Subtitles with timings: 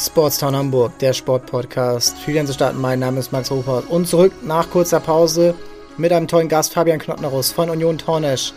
[0.00, 2.16] Sportstown Hamburg, der Sportpodcast.
[2.20, 3.90] Für zu starten, mein Name ist Max Ruppert.
[3.90, 5.54] Und zurück nach kurzer Pause
[5.98, 8.54] mit einem tollen Gast, Fabian Knottnerus von Union Tornesch.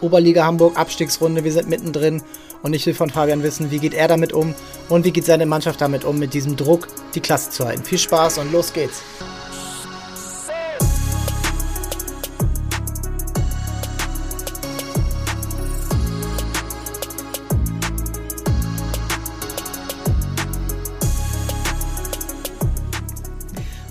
[0.00, 2.22] Oberliga Hamburg, Abstiegsrunde, wir sind mittendrin.
[2.62, 4.54] Und ich will von Fabian wissen, wie geht er damit um
[4.88, 7.82] und wie geht seine Mannschaft damit um, mit diesem Druck die Klasse zu halten.
[7.82, 9.02] Viel Spaß und los geht's.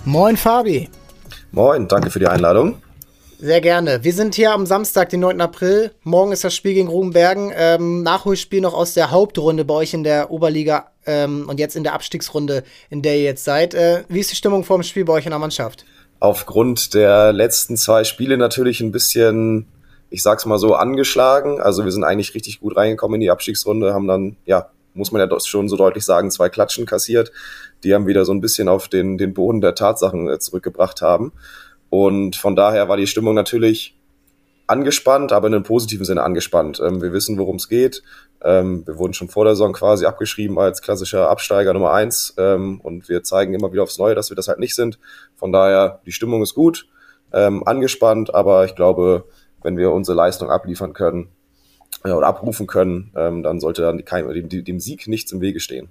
[0.08, 0.88] Moin Fabi.
[1.52, 2.80] Moin, danke für die Einladung.
[3.40, 4.04] Sehr gerne.
[4.04, 5.42] Wir sind hier am Samstag, den 9.
[5.42, 5.94] April.
[6.04, 7.52] Morgen ist das Spiel gegen Rubenbergen.
[7.56, 11.84] Ähm, Nachholspiel noch aus der Hauptrunde bei euch in der Oberliga ähm, und jetzt in
[11.84, 13.74] der Abstiegsrunde, in der ihr jetzt seid.
[13.74, 15.86] Äh, wie ist die Stimmung vor dem Spiel bei euch in der Mannschaft?
[16.20, 19.66] Aufgrund der letzten zwei Spiele natürlich ein bisschen,
[20.12, 21.60] ich sag's mal so, angeschlagen.
[21.60, 25.28] Also wir sind eigentlich richtig gut reingekommen in die Abstiegsrunde, haben dann, ja, muss man
[25.28, 27.32] ja schon so deutlich sagen, zwei Klatschen kassiert
[27.84, 31.34] die haben wieder so ein bisschen auf den, den Boden der Tatsachen äh, zurückgebracht haben.
[31.90, 33.98] Und von daher war die Stimmung natürlich
[34.68, 36.82] angespannt, aber in einem positiven Sinne angespannt.
[36.84, 38.02] Ähm, wir wissen, worum es geht.
[38.44, 42.80] Ähm, wir wurden schon vor der Saison quasi abgeschrieben als klassischer Absteiger Nummer eins ähm,
[42.82, 45.00] und wir zeigen immer wieder aufs Neue, dass wir das halt nicht sind.
[45.36, 46.88] Von daher, die Stimmung ist gut,
[47.34, 49.26] ähm, angespannt, aber ich glaube,
[49.64, 51.30] wenn wir unsere Leistung abliefern können
[52.04, 55.60] äh, oder abrufen können, ähm, dann sollte dann kein, dem, dem Sieg nichts im Wege
[55.60, 55.90] stehen.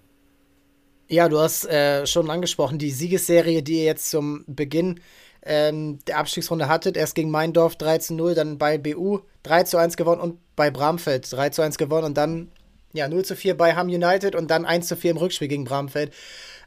[1.09, 5.01] Ja, du hast äh, schon angesprochen, die Siegesserie, die ihr jetzt zum Beginn
[5.43, 6.97] ähm, der Abstiegsrunde hattet.
[6.97, 10.71] Erst gegen Meindorf 3 zu 0, dann bei BU 3 zu 1 gewonnen und bei
[10.71, 12.51] Bramfeld 3 zu 1 gewonnen und dann
[12.95, 15.65] ja, 0 zu 4 bei Ham United und dann 1 zu 4 im Rückspiel gegen
[15.65, 16.13] Bramfeld.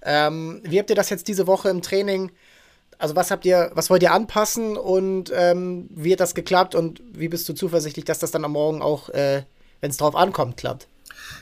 [0.04, 2.32] Ähm, wie habt ihr das jetzt diese Woche im Training?
[3.00, 7.02] Also was habt ihr, was wollt ihr anpassen und ähm, wie hat das geklappt und
[7.12, 9.44] wie bist du zuversichtlich, dass das dann am Morgen auch, äh,
[9.82, 10.88] wenn es drauf ankommt, klappt?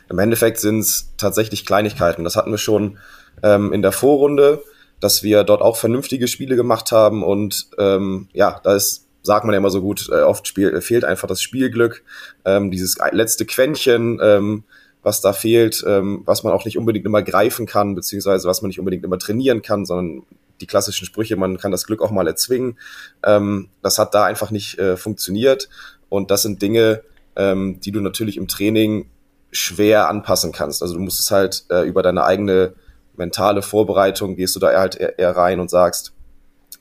[0.10, 2.24] Im Endeffekt sind es tatsächlich Kleinigkeiten.
[2.24, 2.98] Das hatten wir schon
[3.44, 4.64] ähm, in der Vorrunde,
[5.00, 9.54] dass wir dort auch vernünftige Spiele gemacht haben und ähm, ja, da ist sagt man
[9.54, 12.04] ja immer so gut, äh, oft spiel, fehlt einfach das Spielglück,
[12.46, 14.64] ähm, dieses letzte Quäntchen, ähm,
[15.02, 18.70] was da fehlt, ähm, was man auch nicht unbedingt immer greifen kann, beziehungsweise was man
[18.70, 20.24] nicht unbedingt immer trainieren kann, sondern
[20.62, 22.78] die klassischen Sprüche, man kann das Glück auch mal erzwingen.
[23.24, 25.70] Ähm, das hat da einfach nicht äh, funktioniert
[26.10, 27.04] und das sind Dinge,
[27.36, 29.10] ähm, die du natürlich im Training
[29.58, 30.82] schwer anpassen kannst.
[30.82, 32.74] Also du musst es halt äh, über deine eigene
[33.18, 36.14] mentale Vorbereitung gehst du da halt eher, eher rein und sagst,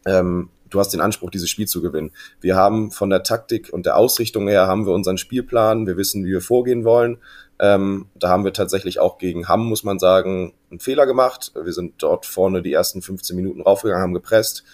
[0.05, 2.11] ähm, du hast den Anspruch, dieses Spiel zu gewinnen.
[2.41, 6.25] Wir haben von der Taktik und der Ausrichtung her haben wir unseren Spielplan, wir wissen,
[6.25, 7.19] wie wir vorgehen wollen.
[7.61, 11.53] Ähm, da haben wir tatsächlich auch gegen Hamm, muss man sagen, einen Fehler gemacht.
[11.55, 14.65] Wir sind dort vorne die ersten 15 Minuten raufgegangen, haben gepresst,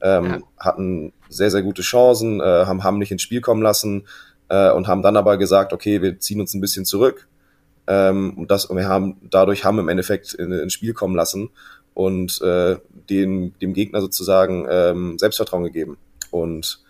[0.00, 0.38] ähm, ja.
[0.58, 4.06] hatten sehr, sehr gute Chancen, äh, haben Hamm nicht ins Spiel kommen lassen
[4.48, 7.26] äh, und haben dann aber gesagt, okay, wir ziehen uns ein bisschen zurück,
[7.88, 11.50] ähm, und das, und wir haben, dadurch haben im Endeffekt in, ins Spiel kommen lassen
[11.94, 12.76] und äh,
[13.10, 15.98] den, dem Gegner sozusagen ähm, Selbstvertrauen gegeben.
[16.30, 16.80] Und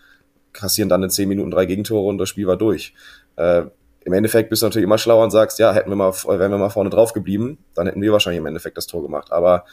[0.51, 2.93] kassieren dann in zehn Minuten drei Gegentore und das Spiel war durch.
[3.37, 3.63] Äh,
[4.03, 6.57] Im Endeffekt bist du natürlich immer schlauer und sagst, ja, hätten wir mal, wären wir
[6.57, 9.31] mal vorne drauf geblieben, dann hätten wir wahrscheinlich im Endeffekt das Tor gemacht.
[9.31, 9.65] Aber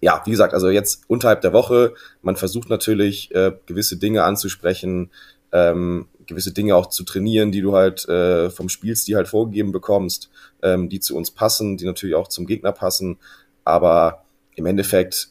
[0.00, 5.10] ja, wie gesagt, also jetzt unterhalb der Woche, man versucht natürlich äh, gewisse Dinge anzusprechen,
[5.52, 10.30] ähm, gewisse Dinge auch zu trainieren, die du halt äh, vom Spielstil halt vorgegeben bekommst,
[10.62, 13.18] ähm, die zu uns passen, die natürlich auch zum Gegner passen.
[13.64, 14.24] Aber
[14.56, 15.28] im Endeffekt,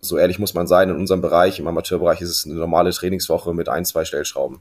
[0.00, 3.52] so ehrlich muss man sein, in unserem Bereich, im Amateurbereich, ist es eine normale Trainingswoche
[3.54, 4.60] mit ein, zwei Stellschrauben.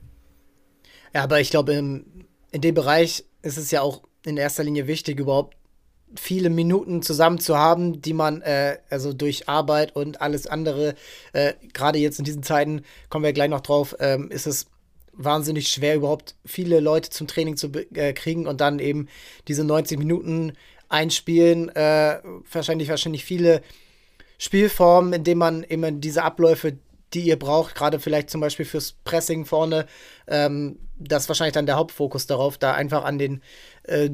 [1.13, 5.19] Ja, aber ich glaube, in, dem Bereich ist es ja auch in erster Linie wichtig,
[5.19, 5.55] überhaupt
[6.15, 10.95] viele Minuten zusammen zu haben, die man äh, also durch Arbeit und alles andere,
[11.33, 14.67] äh, gerade jetzt in diesen Zeiten, kommen wir gleich noch drauf, ähm, ist es
[15.13, 19.07] wahnsinnig schwer, überhaupt viele Leute zum Training zu äh, kriegen und dann eben
[19.47, 20.53] diese 90 Minuten
[20.89, 21.69] einspielen.
[21.69, 22.19] Äh,
[22.51, 23.61] wahrscheinlich, wahrscheinlich viele
[24.37, 26.77] Spielformen, in denen man eben diese Abläufe,
[27.13, 29.85] die ihr braucht, gerade vielleicht zum Beispiel fürs Pressing vorne,
[30.27, 33.41] ähm, das ist wahrscheinlich dann der Hauptfokus darauf, da einfach an den
[33.83, 34.09] äh,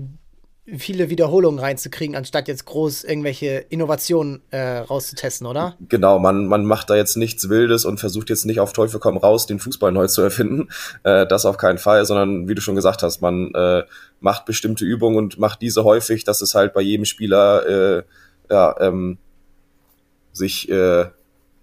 [0.78, 5.76] viele Wiederholungen reinzukriegen, anstatt jetzt groß irgendwelche Innovationen äh, rauszutesten, oder?
[5.88, 9.18] Genau, man, man macht da jetzt nichts Wildes und versucht jetzt nicht auf Teufel komm
[9.18, 10.70] raus, den Fußball neu zu erfinden.
[11.04, 13.84] Äh, das auf keinen Fall, sondern wie du schon gesagt hast, man äh,
[14.20, 17.66] macht bestimmte Übungen und macht diese häufig, dass es halt bei jedem Spieler
[18.00, 18.04] äh,
[18.50, 19.18] ja, ähm,
[20.34, 21.06] sich äh,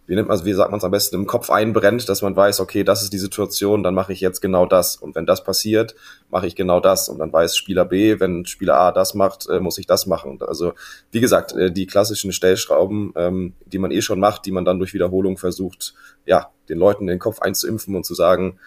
[0.06, 2.60] wie nennt man wie sagt man es am besten, im Kopf einbrennt, dass man weiß,
[2.60, 4.96] okay, das ist die Situation, dann mache ich jetzt genau das.
[4.96, 5.94] Und wenn das passiert,
[6.30, 7.08] mache ich genau das.
[7.08, 10.38] Und dann weiß Spieler B, wenn Spieler A das macht, äh, muss ich das machen.
[10.46, 10.74] Also,
[11.10, 14.78] wie gesagt, äh, die klassischen Stellschrauben, ähm, die man eh schon macht, die man dann
[14.78, 15.94] durch Wiederholung versucht,
[16.24, 18.58] ja, den Leuten den Kopf einzuimpfen und zu sagen,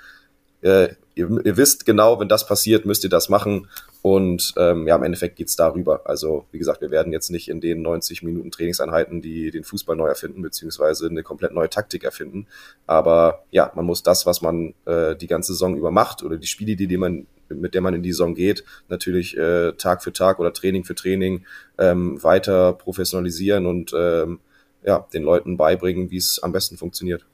[0.62, 3.68] äh, ihr, ihr wisst genau, wenn das passiert, müsst ihr das machen.
[4.01, 6.01] Und ähm, ja, im Endeffekt geht's darüber.
[6.06, 9.98] Also, wie gesagt, wir werden jetzt nicht in den 90 Minuten Trainingseinheiten, die den Fußball
[9.98, 12.48] neu erfinden, beziehungsweise eine komplett neue Taktik erfinden.
[12.88, 16.48] Aber ja, man muss das, was man äh, die ganze Saison über macht oder die
[16.48, 20.13] Spiele, die, die man, mit der man in die Saison geht, natürlich äh, Tag für
[20.13, 21.46] Tag oder Training für Training
[21.78, 24.40] ähm, weiter professionalisieren und ähm,
[24.84, 27.25] ja, den Leuten beibringen, wie es am besten funktioniert.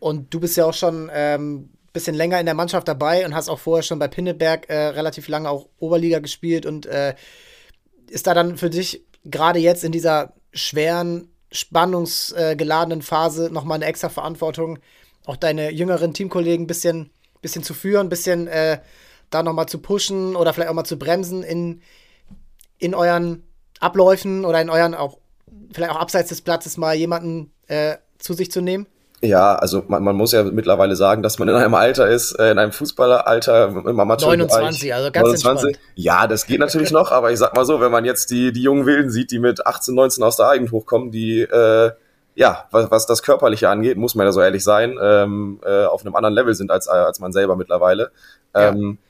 [0.00, 3.48] Und du bist ja auch schon ähm, bisschen länger in der Mannschaft dabei und hast
[3.48, 7.14] auch vorher schon bei Pinneberg äh, relativ lange auch Oberliga gespielt und äh,
[8.08, 14.08] ist da dann für dich gerade jetzt in dieser schweren, spannungsgeladenen Phase nochmal eine extra
[14.08, 14.78] Verantwortung,
[15.26, 17.10] auch deine jüngeren Teamkollegen ein bisschen,
[17.42, 18.80] bisschen zu führen, ein bisschen äh,
[19.30, 21.82] da nochmal zu pushen oder vielleicht auch mal zu bremsen in,
[22.78, 23.44] in euren
[23.80, 25.18] Abläufen oder in euren auch,
[25.72, 28.86] vielleicht auch abseits des Platzes mal jemanden äh, zu sich zu nehmen?
[29.22, 32.52] Ja, also man, man muss ja mittlerweile sagen, dass man in einem Alter ist, äh,
[32.52, 35.66] in einem Fußballeralter im Amateur 29, also ganz 29.
[35.66, 35.92] Entspannt.
[35.94, 38.62] Ja, das geht natürlich noch, aber ich sag mal so, wenn man jetzt die, die
[38.62, 41.90] jungen Wilden sieht, die mit 18, 19 aus der Eigend hochkommen, die äh,
[42.34, 46.00] ja, was, was das Körperliche angeht, muss man ja so ehrlich sein, ähm, äh, auf
[46.02, 48.12] einem anderen Level sind als, als man selber mittlerweile.
[48.54, 49.06] Ähm, ja.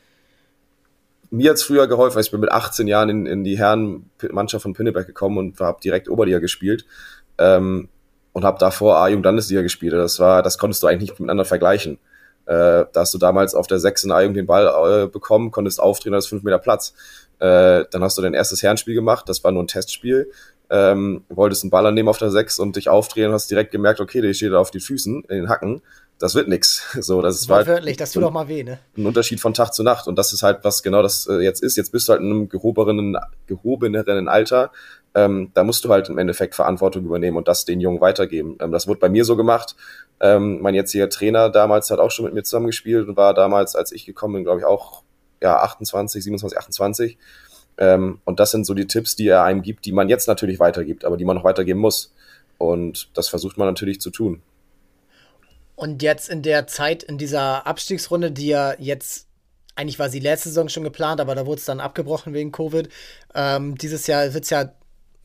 [1.30, 5.06] Mir hat's früher geholfen, ich bin mit 18 Jahren in, in die Herrenmannschaft von Pinneberg
[5.06, 6.84] gekommen und habe direkt Oberliga gespielt.
[7.38, 7.88] Ähm,
[8.40, 9.92] und habe davor A-Jugend Landesliga gespielt.
[9.92, 11.98] Das war, das konntest du eigentlich nicht miteinander vergleichen.
[12.46, 15.78] Äh, da hast du damals auf der 6 in A-Jugend den Ball äh, bekommen, konntest
[15.78, 16.94] aufdrehen, das 5 Meter Platz.
[17.38, 20.30] Äh, dann hast du dein erstes Herrenspiel gemacht, das war nur ein Testspiel.
[20.70, 24.22] Ähm, wolltest einen Ball annehmen auf der 6 und dich aufdrehen, hast direkt gemerkt, okay,
[24.22, 25.82] der steht auf den Füßen, in den Hacken
[26.20, 26.86] das wird nix.
[27.00, 28.78] So, das ist halt wörtlich, das tut doch mal weh, ne?
[28.96, 31.62] Ein Unterschied von Tag zu Nacht und das ist halt was genau das äh, jetzt
[31.62, 31.76] ist.
[31.76, 33.16] Jetzt bist du halt in einem gehobeneren,
[33.46, 34.70] gehobeneren Alter.
[35.14, 38.56] Ähm, da musst du halt im Endeffekt Verantwortung übernehmen und das den Jungen weitergeben.
[38.60, 39.74] Ähm, das wurde bei mir so gemacht.
[40.20, 43.90] Ähm, mein jetziger Trainer damals hat auch schon mit mir zusammengespielt und war damals, als
[43.90, 45.02] ich gekommen bin, glaube ich auch
[45.42, 47.18] ja 28, 27, 28.
[47.78, 50.60] Ähm, und das sind so die Tipps, die er einem gibt, die man jetzt natürlich
[50.60, 52.12] weitergibt, aber die man noch weitergeben muss.
[52.58, 54.42] Und das versucht man natürlich zu tun.
[55.76, 59.26] Und jetzt in der Zeit, in dieser Abstiegsrunde, die ja jetzt,
[59.76, 62.90] eigentlich war sie letzte Saison schon geplant, aber da wurde es dann abgebrochen wegen Covid.
[63.34, 64.70] Ähm, dieses Jahr wird es ja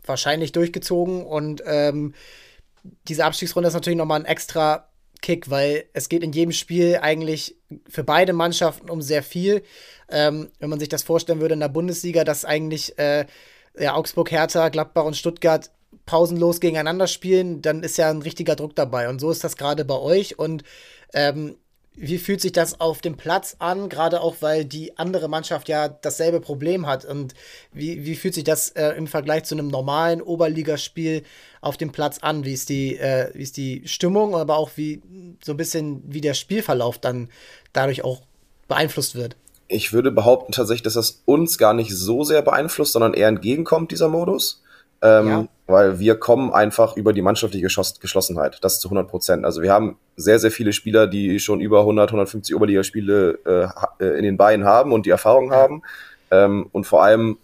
[0.08, 2.14] wahrscheinlich durchgezogen und ähm,
[3.08, 4.90] diese Abstiegsrunde ist natürlich nochmal ein extra
[5.22, 7.56] Kick, weil es geht in jedem Spiel eigentlich
[7.90, 9.64] für beide Mannschaften um sehr viel.
[10.10, 13.26] Ähm, wenn man sich das vorstellen würde in der Bundesliga, dass eigentlich äh,
[13.78, 15.72] ja, Augsburg, Hertha, Gladbach und Stuttgart
[16.06, 19.10] pausenlos gegeneinander spielen, dann ist ja ein richtiger Druck dabei.
[19.10, 20.38] Und so ist das gerade bei euch.
[20.38, 20.64] Und
[21.14, 21.56] ähm,
[21.98, 23.90] wie fühlt sich das auf dem Platz an?
[23.90, 27.06] Gerade auch, weil die andere Mannschaft ja dasselbe Problem hat.
[27.06, 27.34] Und
[27.72, 31.24] wie, wie fühlt sich das äh, im Vergleich zu einem normalen Oberligaspiel
[31.62, 32.44] auf dem Platz an?
[32.44, 35.02] Wie ist die, äh, wie ist die Stimmung, aber auch wie
[35.44, 37.30] so ein bisschen wie der Spielverlauf dann
[37.74, 38.22] dadurch auch
[38.68, 39.36] beeinflusst wird?
[39.68, 43.92] Ich würde behaupten tatsächlich, dass das uns gar nicht so sehr beeinflusst, sondern eher entgegenkommt,
[43.92, 44.62] dieser Modus.
[45.02, 45.48] Ähm, ja.
[45.68, 48.60] Weil wir kommen einfach über die mannschaftliche Geschlossenheit.
[48.62, 49.46] Das zu 100 Prozent.
[49.46, 53.40] Also wir haben sehr, sehr viele Spieler, die schon über 100, 150 Oberligaspiele
[54.00, 55.82] äh, äh, in den Beinen haben und die Erfahrung haben.
[56.30, 57.38] Ähm, und vor allem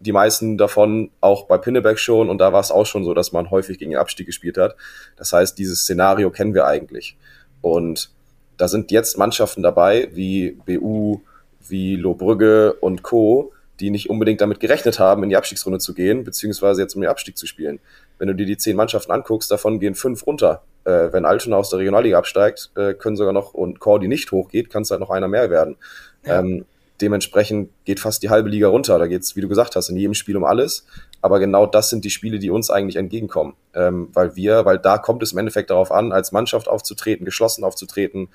[0.00, 2.30] die meisten davon auch bei Pinneberg schon.
[2.30, 4.76] Und da war es auch schon so, dass man häufig gegen den Abstieg gespielt hat.
[5.16, 7.16] Das heißt, dieses Szenario kennen wir eigentlich.
[7.60, 8.10] Und
[8.56, 11.20] da sind jetzt Mannschaften dabei, wie BU,
[11.68, 16.24] wie Lohbrügge und Co., die nicht unbedingt damit gerechnet haben, in die Abstiegsrunde zu gehen,
[16.24, 17.80] beziehungsweise jetzt um den Abstieg zu spielen.
[18.18, 20.62] Wenn du dir die zehn Mannschaften anguckst, davon gehen fünf runter.
[20.84, 24.70] Äh, wenn Altona aus der Regionalliga absteigt, äh, können sogar noch, und Cordy nicht hochgeht,
[24.70, 25.76] kann es halt noch einer mehr werden.
[26.24, 26.40] Ja.
[26.40, 26.64] Ähm,
[27.00, 28.98] dementsprechend geht fast die halbe Liga runter.
[28.98, 30.86] Da geht's, wie du gesagt hast, in jedem Spiel um alles.
[31.20, 33.54] Aber genau das sind die Spiele, die uns eigentlich entgegenkommen.
[33.74, 37.64] Ähm, weil wir, weil da kommt es im Endeffekt darauf an, als Mannschaft aufzutreten, geschlossen
[37.64, 38.28] aufzutreten.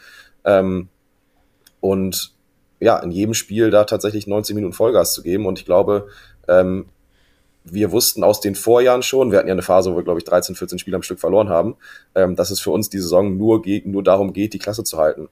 [0.46, 0.90] Ähm,
[1.80, 2.34] und
[2.82, 5.46] ja, in jedem Spiel da tatsächlich 90 Minuten Vollgas zu geben.
[5.46, 6.08] Und ich glaube,
[6.48, 6.88] ähm,
[7.64, 10.26] wir wussten aus den Vorjahren schon, wir hatten ja eine Phase, wo wir, glaube ich,
[10.26, 11.76] 13, 14 Spiele am Stück verloren haben,
[12.16, 14.98] ähm, dass es für uns die Saison nur, geht, nur darum geht, die Klasse zu
[14.98, 15.30] halten.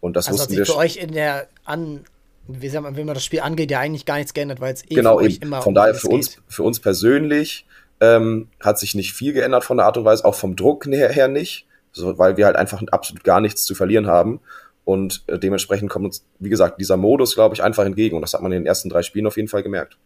[0.00, 2.04] Und das also wussten wir für euch in der an
[2.48, 4.82] wie sagt man, wenn man das Spiel angeht, ja eigentlich gar nichts geändert, weil es
[4.84, 7.66] eh genau, euch immer Von daher für uns, für uns persönlich
[8.00, 11.12] ähm, hat sich nicht viel geändert von der Art und Weise, auch vom Druck her,
[11.12, 14.40] her nicht, so, weil wir halt einfach absolut gar nichts zu verlieren haben.
[14.88, 18.16] Und äh, dementsprechend kommt uns, wie gesagt, dieser Modus, glaube ich, einfach entgegen.
[18.16, 19.98] Und das hat man in den ersten drei Spielen auf jeden Fall gemerkt.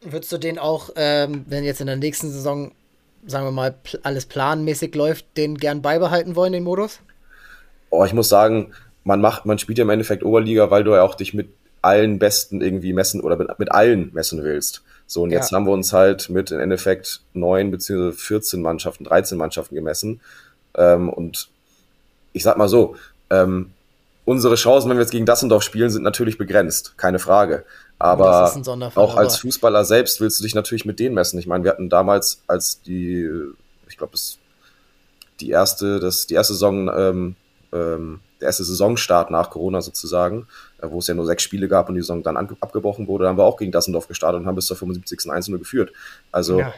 [0.00, 2.72] Würdest du den auch, ähm, wenn jetzt in der nächsten Saison,
[3.24, 6.98] sagen wir mal, alles planmäßig läuft, den gern beibehalten wollen, den Modus?
[7.90, 8.72] Oh, ich muss sagen,
[9.04, 12.18] man macht, man spielt ja im Endeffekt Oberliga, weil du ja auch dich mit allen
[12.18, 14.82] Besten irgendwie messen oder mit, mit allen messen willst.
[15.06, 15.56] So, und jetzt ja.
[15.56, 20.20] haben wir uns halt mit im Endeffekt neun beziehungsweise 14 Mannschaften, 13 Mannschaften gemessen.
[20.74, 21.50] Ähm, und
[22.32, 22.96] ich sag mal so,
[23.30, 23.74] ähm,
[24.28, 27.64] unsere Chancen, wenn wir jetzt gegen Dassendorf spielen, sind natürlich begrenzt, keine Frage.
[27.98, 28.52] Aber
[28.94, 31.38] auch als Fußballer selbst willst du dich natürlich mit denen messen.
[31.38, 33.26] Ich meine, wir hatten damals, als die,
[33.88, 34.12] ich glaube,
[35.40, 37.36] die erste, das, die erste Saison, ähm,
[37.72, 40.46] ähm, der erste Saisonstart nach Corona sozusagen,
[40.82, 43.30] äh, wo es ja nur sechs Spiele gab und die Saison dann abgebrochen wurde, da
[43.30, 45.30] haben wir auch gegen Dassendorf gestartet und haben bis zur 75.
[45.30, 45.90] 1 geführt.
[46.32, 46.74] Also, ja.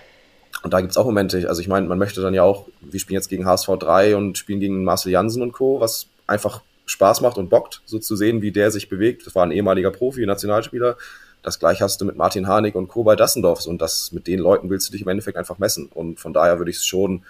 [0.63, 3.01] und da gibt es auch Momente, also ich meine, man möchte dann ja auch, wir
[3.01, 7.21] spielen jetzt gegen HSV 3 und spielen gegen Marcel Jansen und Co., was einfach Spaß
[7.21, 9.27] macht und bockt, so zu sehen, wie der sich bewegt.
[9.27, 10.97] Das war ein ehemaliger Profi, Nationalspieler.
[11.43, 13.05] Das gleiche hast du mit Martin Harnik und Co.
[13.05, 13.67] bei Dassendorf.
[13.67, 15.87] Und das mit den Leuten willst du dich im Endeffekt einfach messen.
[15.87, 17.23] Und von daher würde ich es schon,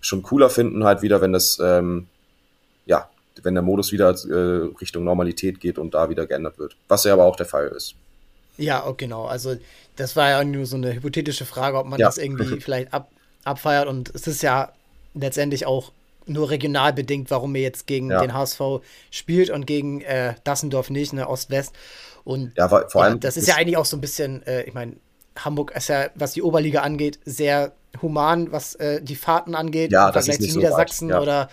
[0.00, 2.06] schon cooler finden, halt wieder, wenn das, ähm,
[2.84, 3.08] ja,
[3.42, 6.76] wenn der Modus wieder äh, Richtung Normalität geht und da wieder geändert wird.
[6.88, 7.94] Was ja aber auch der Fall ist.
[8.58, 9.26] Ja, genau.
[9.26, 9.56] Also
[9.96, 12.06] das war ja nur so eine hypothetische Frage, ob man ja.
[12.06, 13.10] das irgendwie vielleicht ab,
[13.44, 13.86] abfeiert.
[13.86, 14.72] Und es ist ja
[15.14, 15.92] letztendlich auch
[16.26, 18.20] nur regional bedingt, warum ihr jetzt gegen ja.
[18.20, 18.60] den HSV
[19.10, 21.74] spielt und gegen äh, Dassendorf nicht, ne, Ost-West.
[22.24, 24.74] Und ja, vor allem, ja, das ist ja eigentlich auch so ein bisschen, äh, ich
[24.74, 24.96] meine,
[25.36, 30.08] Hamburg ist ja, was die Oberliga angeht, sehr human, was äh, die Fahrten angeht, ja,
[30.08, 31.50] im Vergleich zu Niedersachsen so ja, oder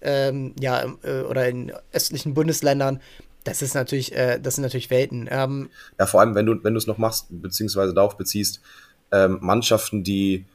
[0.00, 3.00] ähm, ja, äh, oder in östlichen Bundesländern.
[3.44, 5.28] Das ist natürlich, äh, das sind natürlich Welten.
[5.30, 8.60] Ähm, ja, vor allem, wenn du, wenn du es noch machst, beziehungsweise darauf beziehst,
[9.12, 10.46] ähm, Mannschaften, die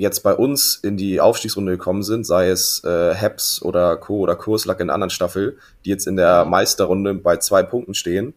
[0.00, 4.20] jetzt bei uns in die Aufstiegsrunde gekommen sind, sei es äh, Heps oder Co.
[4.20, 8.32] oder Kurslack in der anderen Staffel, die jetzt in der Meisterrunde bei zwei Punkten stehen,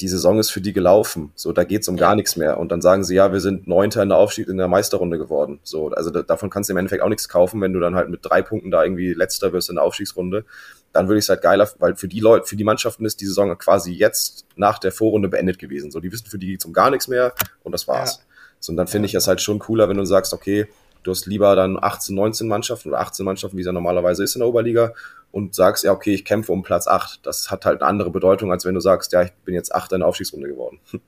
[0.00, 1.32] die Saison ist für die gelaufen.
[1.34, 2.58] So, da geht's um gar nichts mehr.
[2.58, 5.60] Und dann sagen sie, ja, wir sind Neunter in der Aufstieg in der Meisterrunde geworden.
[5.62, 8.10] So, also da, davon kannst du im Endeffekt auch nichts kaufen, wenn du dann halt
[8.10, 10.44] mit drei Punkten da irgendwie letzter wirst in der Aufstiegsrunde.
[10.92, 13.26] Dann würde ich es halt geiler, weil für die Leute, für die Mannschaften ist die
[13.26, 15.90] Saison quasi jetzt nach der Vorrunde beendet gewesen.
[15.90, 17.32] So, die wissen, für die geht's um gar nichts mehr
[17.62, 18.16] und das war's.
[18.16, 18.24] Ja.
[18.62, 20.68] So, und dann finde ich es halt schon cooler, wenn du sagst, okay,
[21.02, 24.34] Du hast lieber dann 18, 19 Mannschaften oder 18 Mannschaften, wie es ja normalerweise ist
[24.36, 24.92] in der Oberliga,
[25.30, 27.20] und sagst, ja, okay, ich kämpfe um Platz 8.
[27.24, 29.92] Das hat halt eine andere Bedeutung, als wenn du sagst, ja, ich bin jetzt 8
[29.92, 30.80] in der Aufstiegsrunde geworden.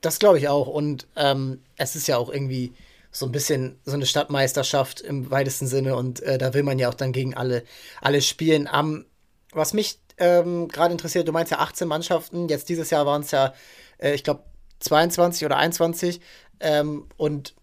[0.00, 0.68] Das glaube ich auch.
[0.68, 2.72] Und ähm, es ist ja auch irgendwie
[3.10, 6.88] so ein bisschen so eine Stadtmeisterschaft im weitesten Sinne und äh, da will man ja
[6.88, 7.64] auch dann gegen alle,
[8.00, 8.68] alle spielen.
[8.68, 9.06] Um,
[9.52, 13.30] was mich ähm, gerade interessiert, du meinst ja 18 Mannschaften, jetzt dieses Jahr waren es
[13.30, 13.54] ja,
[13.98, 14.44] äh, ich glaube,
[14.80, 16.20] 22 oder 21
[16.60, 17.54] ähm, und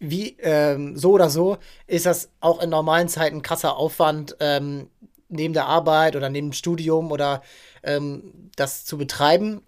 [0.00, 4.88] wie ähm, so oder so ist das auch in normalen Zeiten ein krasser Aufwand, ähm,
[5.28, 7.42] neben der Arbeit oder neben dem Studium oder
[7.82, 9.62] ähm, das zu betreiben.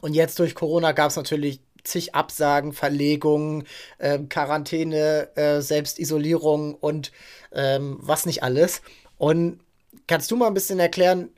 [0.00, 3.64] Und jetzt durch Corona gab es natürlich zig Absagen, Verlegungen,
[3.98, 7.12] äh, Quarantäne, äh, Selbstisolierung und
[7.52, 8.80] ähm, was nicht alles.
[9.16, 9.60] Und
[10.06, 11.30] kannst du mal ein bisschen erklären,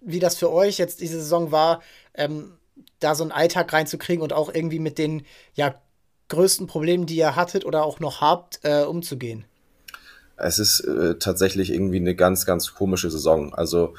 [0.00, 1.82] wie das für euch jetzt diese Saison war,
[2.14, 2.58] ähm,
[3.00, 5.74] da so einen Alltag reinzukriegen und auch irgendwie mit den ja,
[6.28, 9.44] größten Problemen, die ihr hattet oder auch noch habt, äh, umzugehen?
[10.36, 13.54] Es ist äh, tatsächlich irgendwie eine ganz, ganz komische Saison.
[13.54, 13.94] Also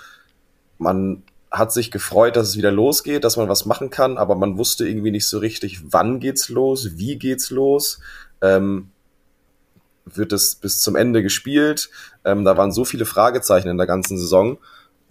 [0.77, 4.57] man hat sich gefreut, dass es wieder losgeht, dass man was machen kann, aber man
[4.57, 7.99] wusste irgendwie nicht so richtig, wann geht's los, wie geht's los.
[8.41, 8.91] Ähm,
[10.05, 11.89] wird es bis zum Ende gespielt?
[12.23, 14.57] Ähm, da waren so viele Fragezeichen in der ganzen Saison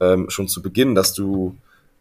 [0.01, 1.57] ähm, schon zu Beginn, dass du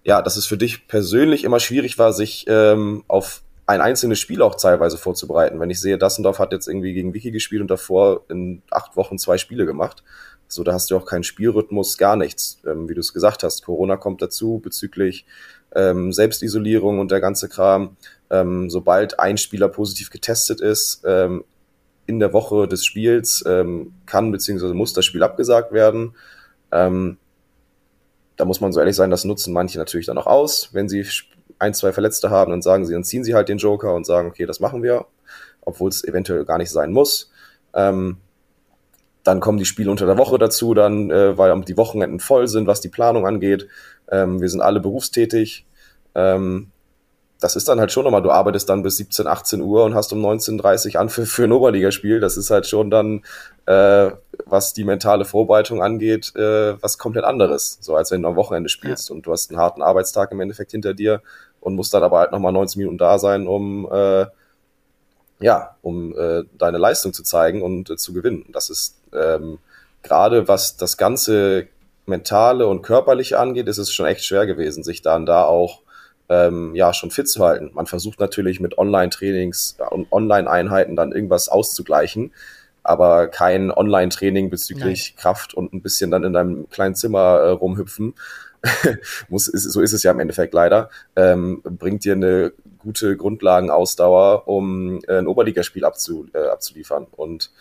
[0.05, 4.41] ja, dass es für dich persönlich immer schwierig war, sich ähm, auf ein einzelnes Spiel
[4.41, 5.59] auch teilweise vorzubereiten.
[5.59, 9.17] Wenn ich sehe, Dassendorf hat jetzt irgendwie gegen Wiki gespielt und davor in acht Wochen
[9.17, 10.03] zwei Spiele gemacht.
[10.47, 12.59] So, da hast du auch keinen Spielrhythmus, gar nichts.
[12.65, 15.25] Ähm, wie du es gesagt hast, Corona kommt dazu bezüglich
[15.73, 17.97] ähm, Selbstisolierung und der ganze Kram.
[18.29, 21.43] Ähm, sobald ein Spieler positiv getestet ist, ähm,
[22.07, 24.73] in der Woche des Spiels ähm, kann bzw.
[24.73, 26.13] muss das Spiel abgesagt werden.
[26.71, 27.17] Ähm,
[28.37, 31.05] da muss man so ehrlich sein, das nutzen manche natürlich dann auch aus, wenn sie
[31.59, 34.27] ein, zwei Verletzte haben, dann sagen sie, dann ziehen sie halt den Joker und sagen,
[34.27, 35.05] okay, das machen wir,
[35.61, 37.31] obwohl es eventuell gar nicht sein muss.
[37.73, 38.17] Ähm,
[39.23, 42.67] dann kommen die Spiele unter der Woche dazu, dann, äh, weil die Wochenenden voll sind,
[42.67, 43.67] was die Planung angeht.
[44.09, 45.65] Ähm, wir sind alle berufstätig.
[46.13, 46.71] Ähm,
[47.39, 50.13] das ist dann halt schon nochmal, du arbeitest dann bis 17, 18 Uhr und hast
[50.13, 52.19] um 19.30 an für, für ein Oberligaspiel.
[52.19, 53.23] Das ist halt schon dann,
[53.65, 54.11] äh,
[54.45, 57.77] was die mentale Vorbereitung angeht, äh, was komplett anderes.
[57.81, 59.15] So als wenn du am Wochenende spielst ja.
[59.15, 61.21] und du hast einen harten Arbeitstag im Endeffekt hinter dir
[61.59, 64.27] und musst dann aber halt nochmal 90 Minuten da sein, um äh,
[65.41, 68.45] ja, um äh, deine Leistung zu zeigen und äh, zu gewinnen.
[68.53, 69.59] Das ist ähm,
[70.03, 71.67] gerade was das ganze
[72.05, 75.81] mentale und körperliche angeht, ist es schon echt schwer gewesen, sich dann da auch
[76.29, 77.71] ähm, ja schon fit zu halten.
[77.73, 82.33] Man versucht natürlich mit Online-Trainings und Online-Einheiten dann irgendwas auszugleichen,
[82.83, 85.21] aber kein Online-Training bezüglich Nein.
[85.21, 88.13] Kraft und ein bisschen dann in deinem kleinen Zimmer äh, rumhüpfen
[89.29, 94.47] muss, ist, so ist es ja im Endeffekt leider, ähm, bringt dir eine gute Grundlagenausdauer,
[94.47, 97.07] um äh, ein Oberligaspiel abzu, äh, abzuliefern.
[97.11, 97.51] Und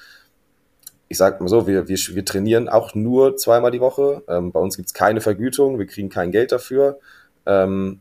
[1.08, 4.22] ich sag mal so, wir, wir, wir trainieren auch nur zweimal die Woche.
[4.28, 6.98] Ähm, bei uns gibt's keine Vergütung, wir kriegen kein Geld dafür.
[7.46, 8.00] Ähm,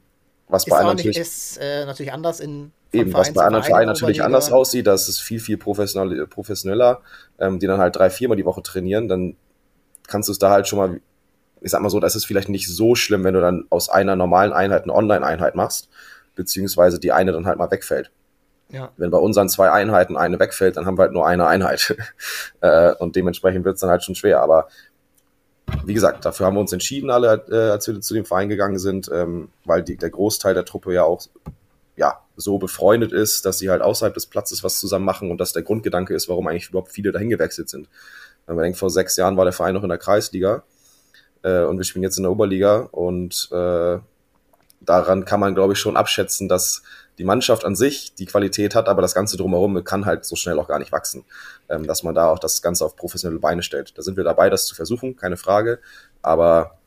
[0.53, 3.88] was ist bei anderen natürlich, ist äh, natürlich anders in eben, was bei anderen Vereinen
[3.88, 7.01] natürlich anders aussieht, das ist viel, viel professionell, professioneller,
[7.39, 9.36] ähm, die dann halt drei, viermal die Woche trainieren, dann
[10.07, 11.01] kannst du es da halt schon mal,
[11.62, 14.15] ich sag mal so, das ist vielleicht nicht so schlimm, wenn du dann aus einer
[14.15, 15.89] normalen Einheit eine Online-Einheit machst,
[16.36, 18.12] beziehungsweise die eine dann halt mal wegfällt.
[18.69, 18.91] Ja.
[18.98, 21.95] Wenn bei unseren zwei Einheiten eine wegfällt, dann haben wir halt nur eine Einheit.
[22.62, 24.41] Äh, und dementsprechend wird es dann halt schon schwer.
[24.41, 24.69] Aber
[25.86, 28.79] wie gesagt, dafür haben wir uns entschieden, alle, äh, als wir zu dem Verein gegangen
[28.79, 31.22] sind, ähm, weil die, der Großteil der Truppe ja auch
[31.96, 35.53] ja, so befreundet ist, dass sie halt außerhalb des Platzes was zusammen machen und das
[35.53, 37.88] der Grundgedanke ist, warum eigentlich überhaupt viele dahin gewechselt sind.
[38.46, 40.63] Wenn man denkt, vor sechs Jahren war der Verein noch in der Kreisliga
[41.43, 44.00] äh, und wir spielen jetzt in der Oberliga und äh,
[44.82, 46.84] daran kann man, glaube ich, schon abschätzen, dass
[47.17, 50.60] die Mannschaft an sich die Qualität hat, aber das Ganze drumherum kann halt so schnell
[50.60, 51.25] auch gar nicht wachsen,
[51.70, 53.98] ähm, dass man da auch das Ganze auf professionelle Beine stellt.
[53.98, 55.79] Da sind wir dabei, das zu versuchen, keine Frage.
[56.22, 56.77] Aber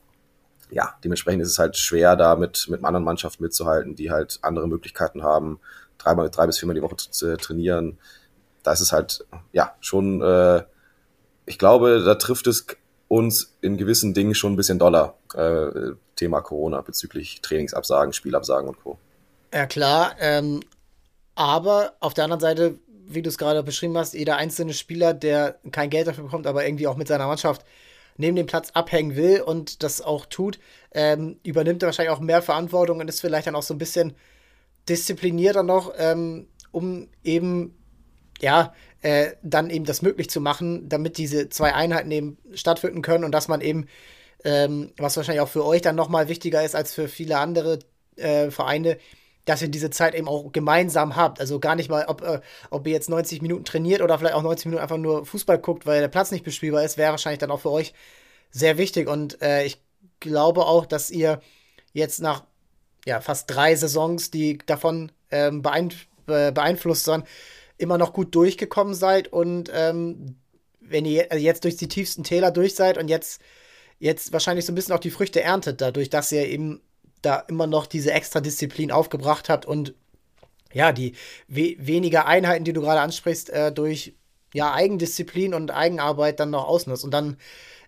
[0.71, 4.67] ja, dementsprechend ist es halt schwer, da mit, mit anderen Mannschaften mitzuhalten, die halt andere
[4.67, 5.61] Möglichkeiten haben,
[5.99, 7.99] dreimal, drei bis viermal die Woche zu trainieren.
[8.63, 10.65] Da ist es halt, ja, schon, äh,
[11.47, 12.67] ich glaube, da trifft es
[13.09, 18.83] uns in gewissen Dingen schon ein bisschen doller, äh, Thema Corona bezüglich Trainingsabsagen, Spielabsagen und
[18.83, 18.99] Co.
[19.57, 20.17] Ja, klar.
[20.21, 20.61] Ähm,
[21.35, 25.59] aber auf der anderen Seite, wie du es gerade beschrieben hast, jeder einzelne Spieler, der
[25.73, 27.65] kein Geld dafür bekommt, aber irgendwie auch mit seiner Mannschaft
[28.19, 30.59] neben dem Platz abhängen will und das auch tut,
[30.93, 34.15] ähm, übernimmt er wahrscheinlich auch mehr Verantwortung und ist vielleicht dann auch so ein bisschen
[34.91, 37.75] disziplinierter noch, ähm, um eben,
[38.43, 43.25] ja, äh, dann eben das möglich zu machen, damit diese zwei Einheiten eben stattfinden können
[43.25, 43.87] und dass man eben,
[44.45, 47.79] ähm, was wahrscheinlich auch für euch dann nochmal wichtiger ist als für viele andere
[48.17, 48.99] äh, Vereine,
[49.47, 51.41] dass ihr diese Zeit eben auch gemeinsam habt.
[51.41, 54.43] Also gar nicht mal, ob, äh, ob ihr jetzt 90 Minuten trainiert oder vielleicht auch
[54.43, 57.51] 90 Minuten einfach nur Fußball guckt, weil der Platz nicht bespielbar ist, wäre wahrscheinlich dann
[57.51, 57.95] auch für euch
[58.51, 59.09] sehr wichtig.
[59.09, 59.81] Und äh, ich
[60.21, 61.41] glaube auch, dass ihr
[61.93, 62.45] jetzt nach
[63.07, 65.93] ja, fast drei Saisons, die davon ähm, beein
[66.27, 67.23] beeinflusst waren,
[67.79, 70.35] immer noch gut durchgekommen seid und ähm,
[70.81, 73.41] wenn ihr also jetzt durch die tiefsten Täler durch seid und jetzt,
[73.99, 76.81] jetzt wahrscheinlich so ein bisschen auch die Früchte erntet, dadurch, dass ihr eben
[77.27, 79.95] da immer noch diese extra Disziplin aufgebracht habt und
[80.73, 81.15] ja, die
[81.49, 84.15] we weniger Einheiten, die du gerade ansprichst, äh, durch
[84.53, 87.37] ja, Eigendisziplin und Eigenarbeit dann noch ausnutzt und dann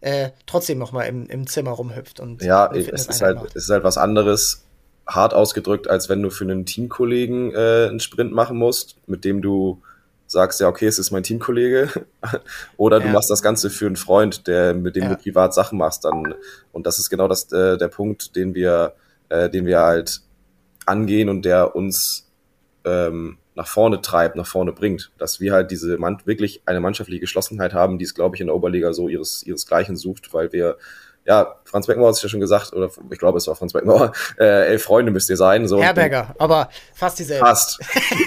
[0.00, 2.20] äh, trotzdem noch mal im, im Zimmer rumhüpft.
[2.20, 4.64] Und ja, es ist, halt, es ist halt was anderes,
[5.06, 9.40] hart ausgedrückt, als wenn du für einen Teamkollegen äh, einen Sprint machen musst, mit dem
[9.40, 9.82] du
[10.26, 11.88] sagst, ja, okay, es ist mein Teamkollege.
[12.76, 13.12] Oder du ja.
[13.12, 15.08] machst das Ganze für einen Freund, der, mit dem ja.
[15.10, 16.04] du privat Sachen machst.
[16.04, 16.34] Dann,
[16.72, 18.94] und das ist genau das, äh, der Punkt, den wir
[19.28, 20.20] äh, den wir halt
[20.86, 22.30] angehen und der uns
[22.84, 25.10] ähm, nach vorne treibt, nach vorne bringt.
[25.18, 28.46] Dass wir halt diese Mann wirklich eine mannschaftliche Geschlossenheit haben, die es, glaube ich, in
[28.46, 30.78] der Oberliga so ihres, ihresgleichen sucht, weil wir
[31.28, 34.12] ja, Franz Beckenbauer hat es ja schon gesagt, oder ich glaube, es war Franz Beckenbauer,
[34.38, 35.68] äh, elf Freunde müsst ihr sein.
[35.68, 37.44] So Herberger, aber fast dieselbe.
[37.44, 37.84] Fast,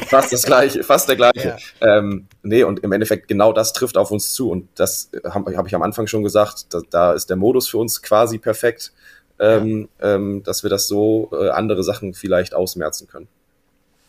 [0.07, 1.57] fast das gleiche, fast der gleiche.
[1.79, 1.97] Ja.
[1.97, 5.65] Ähm, nee, und im Endeffekt genau das trifft auf uns zu und das habe hab
[5.65, 8.93] ich am Anfang schon gesagt, da, da ist der Modus für uns quasi perfekt
[9.41, 13.27] ähm, ähm, dass wir das so äh, andere Sachen vielleicht ausmerzen können.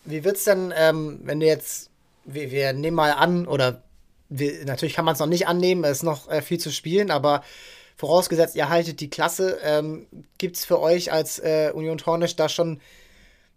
[0.05, 1.91] Wie wird's denn, ähm, wenn du jetzt,
[2.25, 3.83] wir, wir, nehmen mal an, oder
[4.29, 7.11] wir, natürlich kann man es noch nicht annehmen, es ist noch äh, viel zu spielen,
[7.11, 7.43] aber
[7.97, 12.49] vorausgesetzt, ihr haltet die Klasse, ähm, gibt es für euch als äh, Union Tornisch da
[12.49, 12.81] schon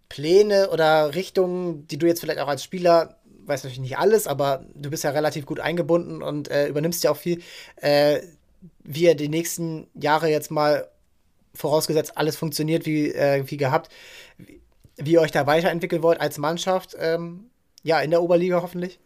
[0.07, 4.63] Pläne oder Richtungen, die du jetzt vielleicht auch als Spieler, weiß natürlich nicht alles, aber
[4.75, 7.41] du bist ja relativ gut eingebunden und äh, übernimmst ja auch viel,
[7.77, 8.21] äh,
[8.83, 10.87] wie ihr die nächsten Jahre jetzt mal
[11.55, 13.91] vorausgesetzt alles funktioniert wie, äh, wie gehabt,
[14.37, 14.61] wie,
[14.97, 17.49] wie ihr euch da weiterentwickeln wollt als Mannschaft, ähm,
[17.83, 18.99] ja, in der Oberliga hoffentlich?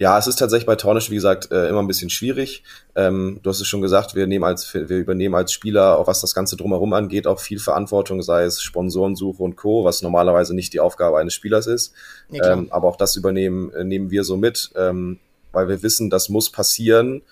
[0.00, 2.62] Ja, es ist tatsächlich bei Tornisch, wie gesagt, äh, immer ein bisschen schwierig.
[2.94, 6.20] Ähm, du hast es schon gesagt, wir, nehmen als, wir übernehmen als Spieler, auch was
[6.20, 10.72] das Ganze drumherum angeht, auch viel Verantwortung, sei es Sponsorensuche und Co., was normalerweise nicht
[10.72, 11.94] die Aufgabe eines Spielers ist.
[12.30, 15.18] Ja, ähm, aber auch das übernehmen, äh, nehmen wir so mit, ähm,
[15.50, 17.22] weil wir wissen, das muss passieren,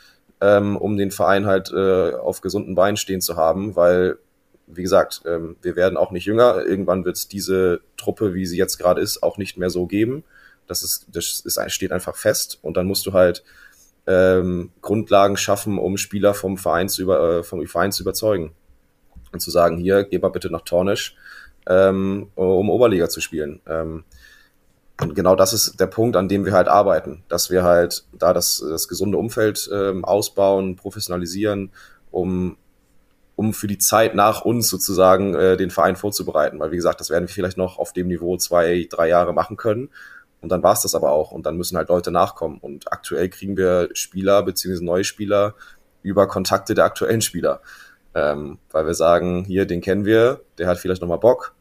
[0.41, 4.19] ähm, um den Verein halt äh, auf gesunden Beinen stehen zu haben, weil,
[4.67, 6.65] wie gesagt, ähm, wir werden auch nicht jünger.
[6.65, 10.25] Irgendwann wird es diese Truppe, wie sie jetzt gerade ist, auch nicht mehr so geben.
[10.67, 13.45] Das ist, das ist, steht einfach fest und dann musst du halt
[14.07, 18.53] ähm, Grundlagen schaffen, um Spieler vom Verein zu über, äh, vom Verein zu überzeugen
[19.33, 21.17] und zu sagen, hier, geh mal bitte nach Tornisch,
[21.67, 23.61] ähm, um Oberliga zu spielen.
[23.67, 24.05] Ähm,
[25.01, 28.33] und genau das ist der Punkt, an dem wir halt arbeiten, dass wir halt da
[28.33, 31.71] das, das gesunde Umfeld ähm, ausbauen, professionalisieren,
[32.11, 32.57] um,
[33.35, 36.59] um für die Zeit nach uns sozusagen äh, den Verein vorzubereiten.
[36.61, 39.59] Weil wie gesagt, das werden wir vielleicht noch auf dem Niveau zwei, drei Jahre machen
[39.59, 39.91] können.
[40.41, 41.31] Und dann war es das aber auch.
[41.31, 42.59] Und dann müssen halt Leute nachkommen.
[42.59, 45.55] Und aktuell kriegen wir Spieler beziehungsweise neue Spieler
[46.03, 47.61] über Kontakte der aktuellen Spieler.
[48.15, 51.55] Ähm, weil wir sagen, hier, den kennen wir, der hat vielleicht nochmal Bock,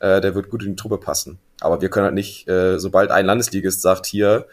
[0.00, 1.38] äh, der wird gut in die Truppe passen.
[1.60, 4.46] Aber wir können halt nicht, äh, sobald ein Landesligist sagt, hier,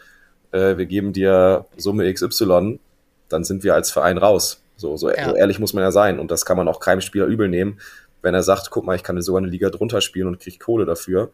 [0.52, 2.80] äh, wir geben dir Summe XY,
[3.28, 4.62] dann sind wir als Verein raus.
[4.76, 5.28] So, so, ja.
[5.28, 6.18] so ehrlich muss man ja sein.
[6.18, 7.80] Und das kann man auch keinem Spieler übel nehmen.
[8.22, 10.84] Wenn er sagt, guck mal, ich kann sogar eine Liga drunter spielen und krieg Kohle
[10.84, 11.30] dafür,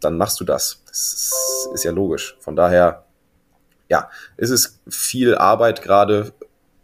[0.00, 0.82] dann machst du das.
[0.86, 2.36] Das ist, ist ja logisch.
[2.40, 3.04] Von daher,
[3.88, 6.32] ja, ist es viel Arbeit gerade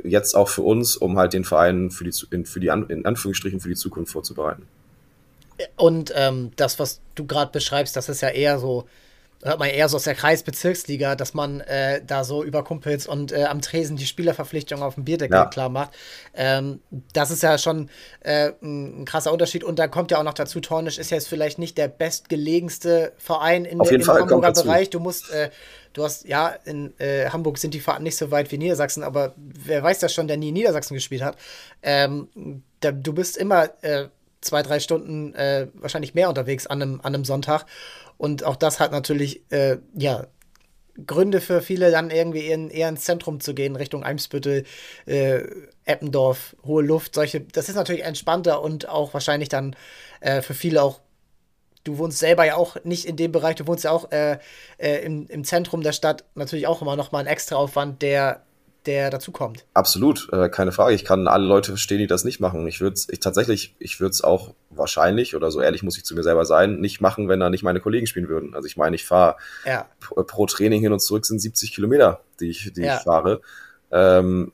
[0.03, 2.13] jetzt auch für uns, um halt den Verein für die,
[2.45, 4.67] für die in Anführungsstrichen für die Zukunft vorzubereiten.
[5.77, 8.87] Und ähm, das, was du gerade beschreibst, das ist ja eher so,
[9.43, 13.33] hört man eher so aus der Kreisbezirksliga, dass man äh, da so über Kumpels und
[13.33, 15.47] äh, am Tresen die Spielerverpflichtung auf dem Bierdeckel ja.
[15.47, 15.91] klar macht.
[16.35, 16.81] Ähm,
[17.13, 17.89] das ist ja schon
[18.21, 19.65] äh, ein, krasser Unterschied.
[19.65, 23.65] Und da kommt ja auch noch dazu, Tornisch ist jetzt vielleicht nicht der bestgelegenste Verein
[23.65, 24.91] in der, im Fall, Hamburger Bereich.
[24.91, 25.51] Du musst, äh,
[25.95, 29.35] du hast, ja, in äh, Hamburg sind die Fahrten nicht so weit wie Niedersachsen, aber
[29.37, 31.37] wer weiß das schon, der nie in Niedersachsen gespielt hat.
[31.83, 34.09] Ähm, da, du bist immer äh,
[34.41, 35.35] zwei, drei Stunden
[35.75, 37.67] wahrscheinlich mehr unterwegs an einem, an einem Sonntag.
[38.21, 40.27] Und auch das hat natürlich, äh, ja,
[41.07, 44.65] Gründe für viele, dann irgendwie in, eher ins Zentrum zu gehen, Richtung Eimsbüttel,
[45.07, 45.43] äh,
[45.87, 47.41] Eppendorf, hohe Luft, solche.
[47.41, 49.75] Das ist natürlich entspannter und auch wahrscheinlich dann
[50.21, 51.01] äh, für viele auch.
[51.83, 54.39] Du wohnst selber ja auch nicht in dem Bereich, du wohnst ja auch äh,
[54.77, 58.45] äh im, im Zentrum der Stadt, natürlich auch immer noch mal ein extra Aufwand, der
[58.87, 59.65] der dazu kommt.
[59.75, 60.95] Absolut, äh, keine Frage.
[60.95, 62.67] Ich kann alle Leute verstehen, die das nicht machen.
[62.67, 66.05] Ich würde es ich, tatsächlich, ich würde es auch wahrscheinlich, oder so ehrlich muss ich
[66.05, 68.55] zu mir selber sein, nicht machen, wenn da nicht meine Kollegen spielen würden.
[68.55, 69.87] Also ich meine, ich fahre ja.
[70.01, 72.97] pro Training hin und zurück sind 70 Kilometer, die ich, die ja.
[72.97, 73.41] ich fahre.
[73.91, 74.53] Ähm,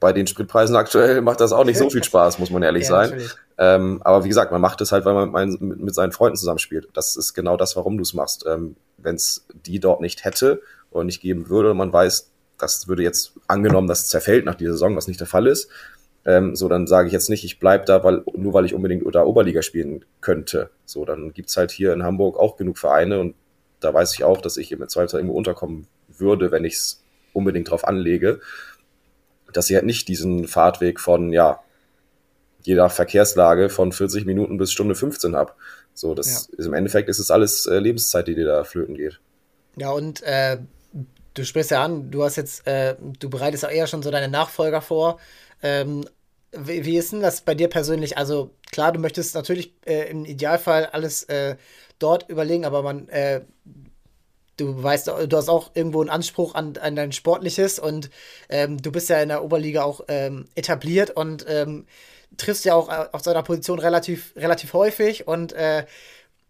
[0.00, 2.88] bei den Spritpreisen aktuell macht das auch nicht so viel Spaß, muss man ehrlich ja,
[2.88, 3.22] sein.
[3.58, 6.36] Ähm, aber wie gesagt, man macht es halt, weil man mein, mit, mit, seinen Freunden
[6.36, 6.88] zusammenspielt.
[6.94, 8.46] Das ist genau das, warum du es machst.
[8.46, 13.02] Ähm, Wenn es die dort nicht hätte oder nicht geben würde, man weiß, das würde
[13.02, 15.68] jetzt angenommen, das zerfällt nach dieser Saison, was nicht der Fall ist.
[16.24, 19.06] Ähm, so, dann sage ich jetzt nicht, ich bleibe da, weil, nur weil ich unbedingt
[19.06, 20.70] oder Oberliga spielen könnte.
[20.84, 23.34] So, dann gibt's halt hier in Hamburg auch genug Vereine und
[23.80, 27.70] da weiß ich auch, dass ich im Zweifel irgendwo unterkommen würde, wenn ich es unbedingt
[27.70, 28.40] drauf anlege,
[29.52, 31.60] dass ich halt nicht diesen Fahrtweg von, ja,
[32.62, 35.52] jeder Verkehrslage von 40 Minuten bis Stunde 15 habe.
[35.94, 36.58] So, das ja.
[36.58, 39.20] ist im Endeffekt ist es alles äh, Lebenszeit, die dir da flöten geht.
[39.76, 40.58] Ja, und äh,
[41.38, 44.28] du sprichst ja an, du hast jetzt, äh, du bereitest auch eher schon so deine
[44.28, 45.18] Nachfolger vor.
[45.62, 46.04] Ähm,
[46.52, 48.18] wie, wie, ist denn das bei dir persönlich?
[48.18, 51.56] Also klar, du möchtest natürlich äh, im Idealfall alles äh,
[51.98, 53.42] dort überlegen, aber man, äh,
[54.56, 58.10] du weißt, du hast auch irgendwo einen Anspruch an, an dein Sportliches und
[58.48, 61.86] ähm, du bist ja in der Oberliga auch ähm, etabliert und ähm,
[62.36, 65.84] triffst ja auch äh, auf seiner Position relativ, relativ häufig und äh,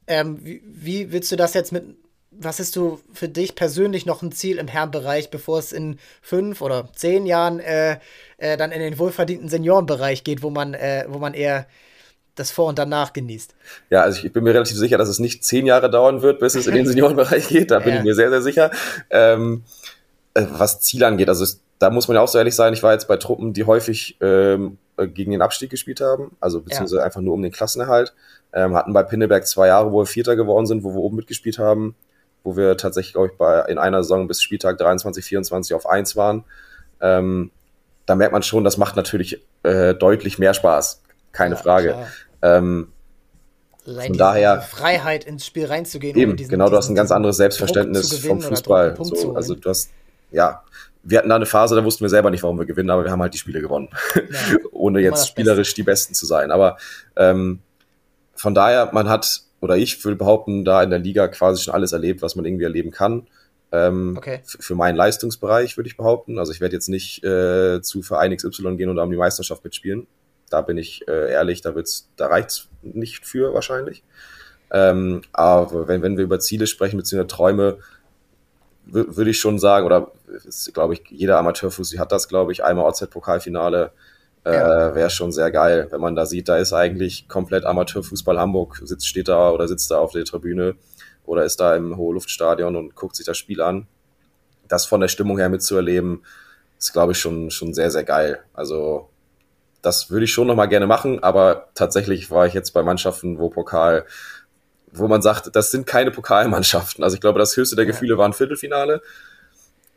[0.07, 1.85] ähm, wie, wie willst du das jetzt mit
[2.31, 6.61] was ist du für dich persönlich noch ein Ziel im Herrenbereich, bevor es in fünf
[6.61, 7.99] oder zehn Jahren äh,
[8.37, 11.67] äh, dann in den wohlverdienten Seniorenbereich geht, wo man, äh, wo man eher
[12.35, 13.55] das Vor- und Danach genießt?
[13.91, 16.55] Ja, also ich bin mir relativ sicher, dass es nicht zehn Jahre dauern wird, bis
[16.55, 17.71] es in den Seniorenbereich geht.
[17.71, 17.99] Da bin ja.
[17.99, 18.71] ich mir sehr, sehr sicher.
[19.11, 19.65] Ähm,
[20.35, 21.47] äh, was Ziel angeht, also
[21.79, 24.17] da muss man ja auch so ehrlich sein, ich war jetzt bei Truppen, die häufig
[24.21, 27.05] ähm, gegen den Abstieg gespielt haben, also beziehungsweise ja.
[27.05, 28.15] einfach nur um den Klassenerhalt.
[28.53, 31.59] Ähm, hatten bei Pinneberg zwei Jahre, wo wir Vierter geworden sind, wo wir oben mitgespielt
[31.59, 31.95] haben
[32.49, 36.17] wo wir tatsächlich, glaube ich, bei, in einer Saison bis Spieltag 23, 24 auf 1
[36.17, 36.45] waren.
[36.99, 37.51] Ähm,
[38.07, 41.03] da merkt man schon, das macht natürlich äh, deutlich mehr Spaß.
[41.33, 42.07] Keine ja, Frage.
[42.41, 42.89] Ähm,
[43.85, 46.17] von daher Freiheit ins Spiel reinzugehen.
[46.17, 48.97] Eben, diesen, genau, du hast ein ganz anderes Selbstverständnis vom Fußball.
[48.99, 49.91] So, also du hast,
[50.31, 50.63] ja,
[51.03, 53.11] wir hatten da eine Phase, da wussten wir selber nicht, warum wir gewinnen, aber wir
[53.11, 53.91] haben halt die Spiele gewonnen.
[54.15, 54.23] Ja,
[54.73, 55.75] Ohne jetzt spielerisch Beste.
[55.77, 56.51] die Besten zu sein.
[56.51, 56.79] Aber
[57.15, 57.59] ähm,
[58.35, 61.93] von daher, man hat oder ich würde behaupten, da in der Liga quasi schon alles
[61.93, 63.27] erlebt, was man irgendwie erleben kann.
[63.71, 64.41] Ähm, okay.
[64.45, 66.39] Für meinen Leistungsbereich würde ich behaupten.
[66.39, 70.07] Also ich werde jetzt nicht äh, zu Verein XY gehen und um die Meisterschaft mitspielen.
[70.49, 74.03] Da bin ich äh, ehrlich, da wird's, da reicht's nicht für wahrscheinlich.
[74.71, 77.79] Ähm, aber wenn, wenn wir über Ziele sprechen, beziehungsweise Träume,
[78.87, 80.13] würde ich schon sagen, oder
[80.73, 83.93] glaube ich, jeder Amateurfußball hat das, glaube ich, einmal OZ-Pokalfinale,
[84.55, 88.81] äh, wäre schon sehr geil, wenn man da sieht, da ist eigentlich komplett Amateurfußball Hamburg,
[88.85, 90.77] sitzt, steht da oder sitzt da auf der Tribüne
[91.25, 93.87] oder ist da im Hohe Luftstadion und guckt sich das Spiel an.
[94.67, 96.23] Das von der Stimmung her mitzuerleben,
[96.79, 98.41] ist, glaube ich, schon, schon sehr, sehr geil.
[98.55, 99.11] Also,
[99.83, 103.49] das würde ich schon nochmal gerne machen, aber tatsächlich war ich jetzt bei Mannschaften, wo
[103.49, 104.05] Pokal,
[104.93, 107.05] wo man sagt, das sind keine Pokalmannschaften.
[107.05, 109.03] Also ich glaube, das höchste der Gefühle war ein Viertelfinale.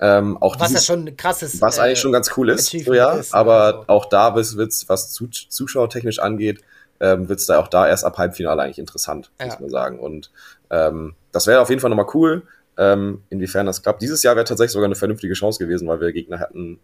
[0.02, 1.62] Ähm, auch was dieses, ja schon krass ist.
[1.62, 3.14] Was äh, eigentlich schon ganz cool ist, so, ja.
[3.14, 3.84] Ist, aber also.
[3.88, 6.62] auch da wird's, was zu, zuschauertechnisch angeht,
[7.00, 9.46] ähm, wird's da auch da erst ab Halbfinale eigentlich interessant, ja.
[9.46, 10.00] muss man sagen.
[10.00, 10.32] Und
[10.72, 12.44] ähm, das wäre auf jeden Fall nochmal cool.
[12.44, 14.02] Äh, ähm, inwiefern das klappt.
[14.02, 16.80] Dieses Jahr wäre tatsächlich sogar eine vernünftige Chance gewesen, weil wir Gegner hätten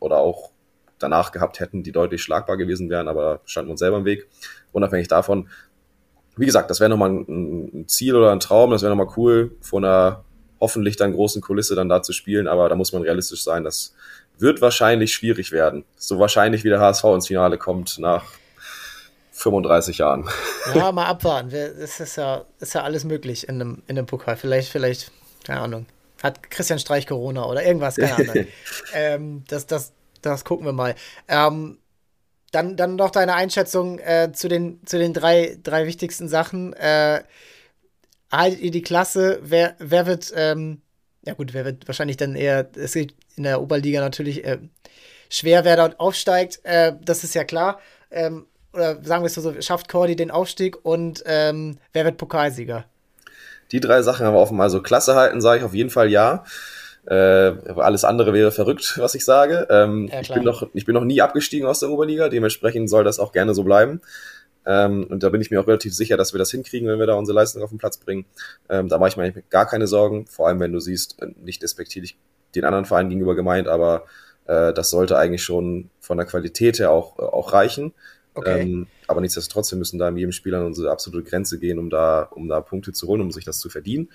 [0.00, 0.50] oder auch
[0.98, 4.28] danach gehabt hätten, die deutlich schlagbar gewesen wären, aber standen uns selber im Weg.
[4.72, 5.48] Unabhängig davon,
[6.36, 9.80] wie gesagt, das wäre nochmal ein, Ziel oder ein Traum, das wäre nochmal cool, vor
[9.80, 10.24] einer
[10.62, 13.94] hoffentlich dann großen Kulisse dann da zu spielen, aber da muss man realistisch sein, das
[14.38, 15.84] wird wahrscheinlich schwierig werden.
[15.96, 18.26] So wahrscheinlich wie der HSV ins Finale kommt nach
[19.32, 20.28] 35 Jahren.
[20.72, 21.52] Ja, mal abwarten.
[21.52, 24.36] Es ist ja, ist ja alles möglich in einem, in einem Pokal.
[24.36, 25.10] Vielleicht, vielleicht,
[25.44, 25.86] keine Ahnung.
[26.22, 28.46] Hat Christian Streich Corona oder irgendwas, keine Ahnung.
[28.94, 30.94] ähm, das, das, das gucken wir mal.
[31.26, 31.78] Ähm,
[32.52, 36.72] dann, dann noch deine Einschätzung äh, zu den, zu den drei, drei wichtigsten Sachen.
[36.74, 37.24] Äh,
[38.32, 39.38] haltet ihr die Klasse?
[39.42, 40.80] Wer, wer wird, ähm,
[41.24, 44.58] ja gut, wer wird wahrscheinlich dann eher, es geht in der Oberliga natürlich äh,
[45.28, 47.80] schwer, wer dort aufsteigt, äh, das ist ja klar.
[48.10, 52.86] Ähm, oder sagen wir es so, schafft Cordy den Aufstieg und ähm, wer wird Pokalsieger?
[53.70, 54.60] Die drei Sachen haben wir offen.
[54.60, 56.44] Also Klasse halten, sage ich auf jeden Fall ja.
[57.06, 59.66] Äh, alles andere wäre verrückt, was ich sage.
[59.70, 63.04] Ähm, ja, ich, bin noch, ich bin noch nie abgestiegen aus der Oberliga, dementsprechend soll
[63.04, 64.00] das auch gerne so bleiben.
[64.64, 67.06] Ähm, und da bin ich mir auch relativ sicher, dass wir das hinkriegen, wenn wir
[67.06, 68.26] da unsere Leistung auf den Platz bringen.
[68.68, 71.62] Ähm, da mache ich mir gar keine Sorgen, vor allem wenn du siehst, äh, nicht
[71.62, 72.16] despektierlich
[72.54, 74.04] den anderen Vereinen gegenüber gemeint, aber
[74.46, 77.92] äh, das sollte eigentlich schon von der Qualität her auch, auch reichen.
[78.34, 78.62] Okay.
[78.62, 81.90] Ähm, aber nichtsdestotrotz, wir müssen da in jedem Spiel an unsere absolute Grenze gehen, um
[81.90, 84.08] da, um da Punkte zu holen, um sich das zu verdienen.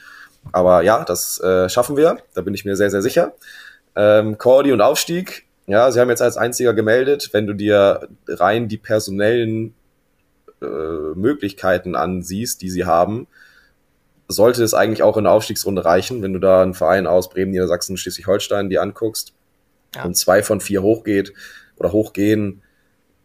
[0.51, 2.17] Aber ja, das äh, schaffen wir.
[2.33, 3.33] Da bin ich mir sehr, sehr sicher.
[3.95, 5.45] Ähm, Cordy und Aufstieg.
[5.67, 9.75] Ja, sie haben jetzt als einziger gemeldet, wenn du dir rein die personellen
[10.61, 13.27] äh, Möglichkeiten ansiehst, die sie haben,
[14.27, 17.51] sollte es eigentlich auch in der Aufstiegsrunde reichen, wenn du da einen Verein aus Bremen,
[17.51, 19.33] Niedersachsen, Schleswig-Holstein dir anguckst
[19.95, 20.03] ja.
[20.03, 21.33] und zwei von vier hochgeht
[21.77, 22.61] oder hochgehen,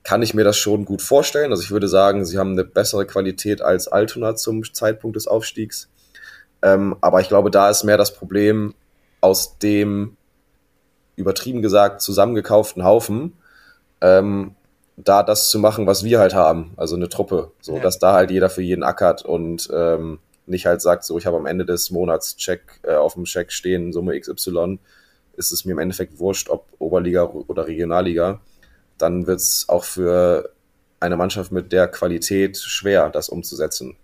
[0.05, 1.51] kann ich mir das schon gut vorstellen.
[1.51, 5.88] Also ich würde sagen, sie haben eine bessere Qualität als Altona zum Zeitpunkt des Aufstiegs.
[6.62, 8.75] Ähm, aber ich glaube, da ist mehr das Problem
[9.21, 10.16] aus dem
[11.16, 13.35] übertrieben gesagt zusammengekauften Haufen,
[14.01, 14.55] ähm,
[14.97, 17.83] da das zu machen, was wir halt haben, also eine Truppe, so ja.
[17.83, 21.37] dass da halt jeder für jeden ackert und ähm, nicht halt sagt, so ich habe
[21.37, 24.79] am Ende des Monats Check äh, auf dem Check stehen Summe XY,
[25.37, 28.41] ist es mir im Endeffekt wurscht, ob Oberliga oder Regionalliga
[29.03, 30.51] dann wird es auch für
[31.01, 33.97] eine Mannschaft mit der Qualität schwer, das umzusetzen.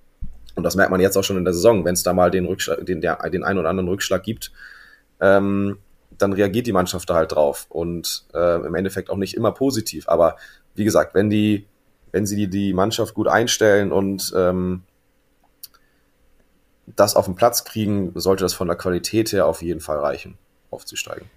[0.57, 2.47] Und das merkt man jetzt auch schon in der Saison, wenn es da mal den,
[2.47, 4.51] Rückschlag, den, der, den einen oder anderen Rückschlag gibt,
[5.21, 5.79] ähm,
[6.11, 7.67] dann reagiert die Mannschaft da halt drauf.
[7.69, 10.09] Und äh, im Endeffekt auch nicht immer positiv.
[10.09, 10.37] Aber
[10.79, 11.67] wie gesagt, wenn die,
[12.13, 14.83] wenn sie die, die Mannschaft gut einstellen und ähm,
[16.97, 20.39] das auf den Platz kriegen, sollte das von der Qualität her auf jeden Fall reichen,
[20.71, 21.29] aufzusteigen.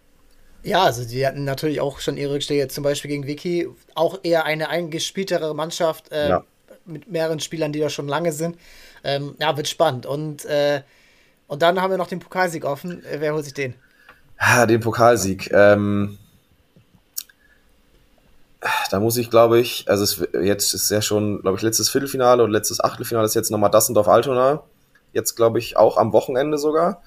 [0.63, 4.45] Ja, also die hatten natürlich auch schon ihre Rückschläge, zum Beispiel gegen Vicky, auch eher
[4.45, 6.43] eine eingespieltere Mannschaft äh, ja.
[6.85, 8.57] mit mehreren Spielern, die da schon lange sind.
[9.03, 10.05] Ähm, ja, wird spannend.
[10.05, 10.83] Und, äh,
[11.47, 13.03] und dann haben wir noch den Pokalsieg offen.
[13.05, 13.73] Äh, wer holt sich den?
[14.39, 15.51] Ja, den Pokalsieg.
[15.51, 16.19] Ähm,
[18.89, 22.43] da muss ich, glaube ich, also es, jetzt ist ja schon, glaube ich, letztes Viertelfinale
[22.43, 24.63] und letztes Achtelfinale ist jetzt nochmal Dassendorf Altona.
[25.13, 27.01] Jetzt, glaube ich, auch am Wochenende sogar.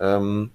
[0.00, 0.50] Ähm,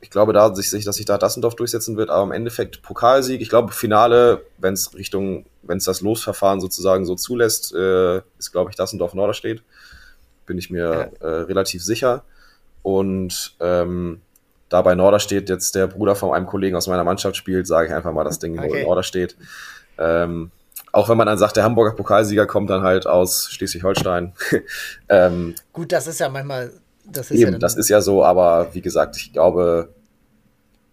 [0.00, 3.40] ich glaube, da sich, dass sich da Dassendorf durchsetzen wird, aber im Endeffekt Pokalsieg.
[3.40, 8.50] Ich glaube, Finale, wenn es Richtung, wenn es das Losverfahren sozusagen so zulässt, äh, ist,
[8.50, 9.62] glaube ich, Dassendorf Norderstedt.
[10.46, 12.24] Bin ich mir äh, relativ sicher.
[12.82, 14.20] Und ähm,
[14.72, 17.94] da bei Norderstedt jetzt der Bruder von einem Kollegen aus meiner Mannschaft spielt, sage ich
[17.94, 18.82] einfach mal das Ding, okay.
[18.82, 19.36] wo Norderstedt.
[19.98, 20.50] Ähm,
[20.92, 24.32] auch wenn man dann sagt, der Hamburger Pokalsieger kommt dann halt aus Schleswig-Holstein.
[25.08, 26.72] ähm, Gut, das ist ja manchmal
[27.04, 29.88] das ist Eben, ja das ist ja so, aber wie gesagt, ich glaube,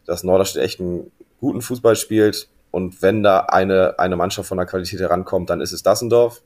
[0.06, 4.68] dass Norderstedt echt einen guten Fußball spielt und wenn da eine, eine Mannschaft von der
[4.68, 6.42] Qualität herankommt, dann ist es Dassendorf.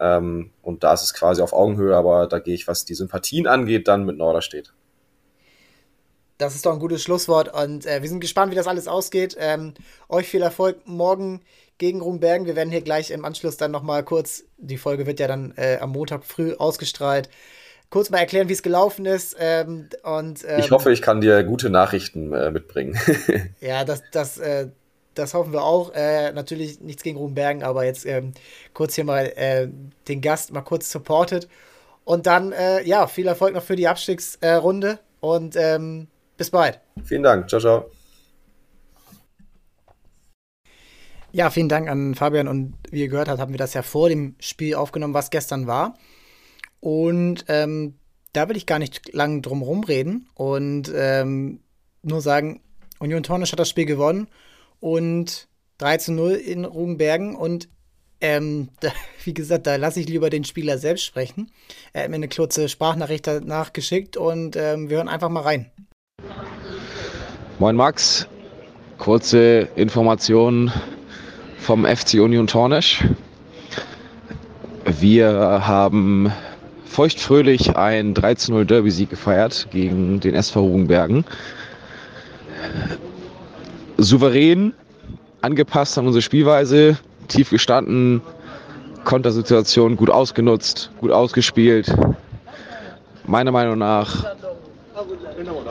[0.00, 3.46] Ähm, und da ist es quasi auf Augenhöhe, aber da gehe ich, was die Sympathien
[3.46, 4.72] angeht, dann mit Norderstedt.
[6.38, 9.36] Das ist doch ein gutes Schlusswort und äh, wir sind gespannt, wie das alles ausgeht.
[9.38, 9.74] Ähm,
[10.08, 11.40] euch viel Erfolg morgen
[11.78, 12.46] gegen Rumbergen.
[12.46, 15.78] Wir werden hier gleich im Anschluss dann nochmal kurz, die Folge wird ja dann äh,
[15.80, 17.28] am Montag früh ausgestrahlt,
[17.90, 19.36] kurz mal erklären, wie es gelaufen ist.
[19.38, 22.98] Ähm, und, ähm, ich hoffe, ich kann dir gute Nachrichten äh, mitbringen.
[23.60, 24.68] ja, das, das, äh,
[25.14, 25.92] das hoffen wir auch.
[25.94, 28.32] Äh, natürlich nichts gegen Rubenbergen, aber jetzt ähm,
[28.72, 29.68] kurz hier mal äh,
[30.08, 31.48] den Gast mal kurz supportet.
[32.04, 36.80] Und dann, äh, ja, viel Erfolg noch für die Abstiegsrunde und ähm, bis bald.
[37.04, 37.48] Vielen Dank.
[37.48, 37.90] Ciao, ciao.
[41.32, 44.08] Ja, vielen Dank an Fabian und wie ihr gehört habt, haben wir das ja vor
[44.08, 45.98] dem Spiel aufgenommen, was gestern war.
[46.78, 47.94] Und ähm,
[48.32, 51.60] da will ich gar nicht lang drum rumreden und ähm,
[52.02, 52.60] nur sagen,
[53.00, 54.28] Union Tornisch hat das Spiel gewonnen
[54.80, 57.68] und 3 zu 0 in Rugenbergen und
[58.20, 58.92] ähm, da,
[59.24, 61.50] wie gesagt, da lasse ich lieber den Spieler selbst sprechen.
[61.92, 65.70] Er hat mir eine kurze Sprachnachricht danach geschickt und ähm, wir hören einfach mal rein.
[67.60, 68.26] Moin Max,
[68.98, 70.72] kurze Information
[71.58, 73.04] vom FC Union Tornesch.
[74.98, 75.30] Wir
[75.64, 76.32] haben
[76.84, 81.24] feuchtfröhlich einen 13-0 Derby-Sieg gefeiert gegen den SV Rugenbergen.
[83.98, 84.72] Souverän,
[85.40, 88.20] angepasst an unsere Spielweise, tief gestanden,
[89.04, 91.94] Kontersituation gut ausgenutzt, gut ausgespielt.
[93.26, 94.24] Meiner Meinung nach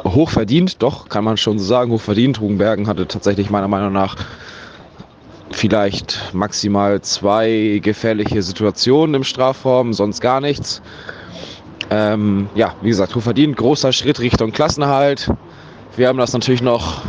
[0.04, 2.42] hochverdient, doch, kann man schon so sagen, hochverdient.
[2.42, 4.16] Rugenbergen hatte tatsächlich meiner Meinung nach
[5.52, 10.82] vielleicht maximal zwei gefährliche Situationen im Strafraum, sonst gar nichts.
[11.90, 15.30] Ähm, ja, wie gesagt, hochverdient, großer Schritt Richtung Klassenerhalt.
[15.96, 17.04] Wir haben das natürlich noch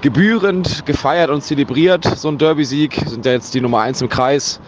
[0.00, 2.94] gebührend gefeiert und zelebriert, so ein Derby-Sieg.
[3.06, 4.60] Sind ja jetzt die Nummer 1 im Kreis.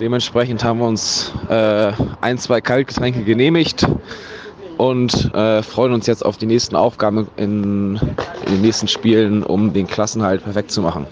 [0.00, 3.86] Dementsprechend haben wir uns äh, ein, zwei Kaltgetränke genehmigt
[4.82, 8.00] und äh, freuen uns jetzt auf die nächsten Aufgaben in,
[8.46, 11.06] in den nächsten Spielen, um den Klassenhalt perfekt zu machen.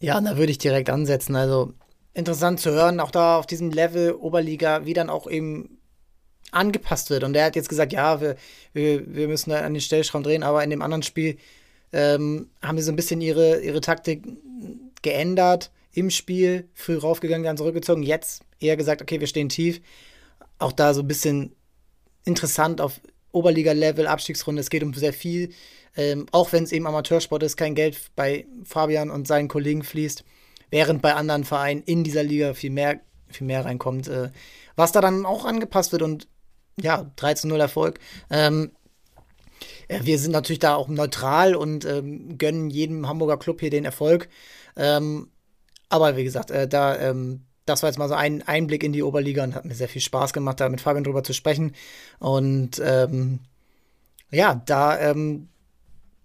[0.00, 1.36] Ja, da würde ich direkt ansetzen.
[1.36, 1.72] Also
[2.12, 5.78] interessant zu hören, auch da auf diesem Level Oberliga, wie dann auch eben
[6.50, 7.22] angepasst wird.
[7.22, 8.34] Und er hat jetzt gesagt, ja, wir,
[8.72, 11.36] wir, wir müssen an den Stellschrauben drehen, aber in dem anderen Spiel
[11.92, 14.24] ähm, haben sie so ein bisschen ihre, ihre Taktik
[15.02, 18.02] geändert im Spiel, früh raufgegangen, dann zurückgezogen.
[18.02, 19.80] Jetzt eher gesagt, okay, wir stehen tief.
[20.58, 21.54] Auch da so ein bisschen
[22.24, 23.00] interessant auf
[23.32, 24.60] Oberliga-Level, Abstiegsrunde.
[24.60, 25.50] Es geht um sehr viel.
[25.96, 30.24] Ähm, auch wenn es eben Amateursport ist, kein Geld bei Fabian und seinen Kollegen fließt,
[30.70, 34.08] während bei anderen Vereinen in dieser Liga viel mehr, viel mehr reinkommt.
[34.08, 34.30] Äh,
[34.76, 36.28] was da dann auch angepasst wird und
[36.80, 38.00] ja, 13-0 Erfolg.
[38.30, 38.72] Ähm,
[39.88, 44.28] wir sind natürlich da auch neutral und ähm, gönnen jedem Hamburger Club hier den Erfolg.
[44.76, 45.28] Ähm,
[45.88, 49.02] aber wie gesagt, äh, da, ähm, das war jetzt mal so ein Einblick in die
[49.02, 51.74] Oberliga und hat mir sehr viel Spaß gemacht, da mit Fabian drüber zu sprechen.
[52.18, 53.40] Und ähm,
[54.30, 55.48] ja, da ähm,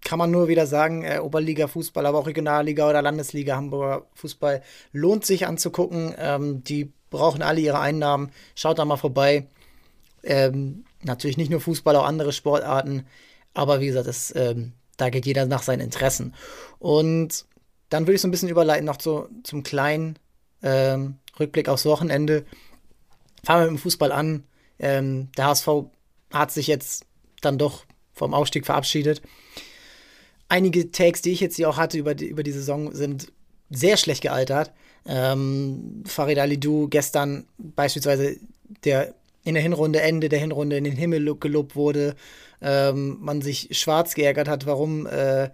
[0.02, 5.24] kann man nur wieder sagen, äh, Oberliga-Fußball, aber auch Regionalliga oder Landesliga Hamburger Fußball lohnt
[5.24, 6.14] sich anzugucken.
[6.18, 8.30] Ähm, die brauchen alle ihre Einnahmen.
[8.54, 9.46] Schaut da mal vorbei.
[10.22, 13.06] Ähm, natürlich nicht nur Fußball, auch andere Sportarten.
[13.54, 16.34] Aber wie gesagt, das, ähm, da geht jeder nach seinen Interessen.
[16.78, 17.46] Und
[17.88, 20.18] dann würde ich so ein bisschen überleiten noch zu, zum kleinen
[20.62, 22.44] ähm, Rückblick aufs Wochenende.
[23.44, 24.44] Fangen wir mit dem Fußball an.
[24.78, 25.68] Ähm, der HSV
[26.32, 27.06] hat sich jetzt
[27.40, 29.22] dann doch vom Aufstieg verabschiedet
[30.50, 33.32] einige Takes, die ich jetzt hier auch hatte über die, über die Saison, sind
[33.70, 34.72] sehr schlecht gealtert.
[35.06, 38.36] Ähm, Farid Alidou gestern beispielsweise,
[38.84, 42.14] der in der Hinrunde, Ende der Hinrunde in den Himmel gelobt wurde,
[42.60, 45.48] ähm, man sich schwarz geärgert hat, warum, äh,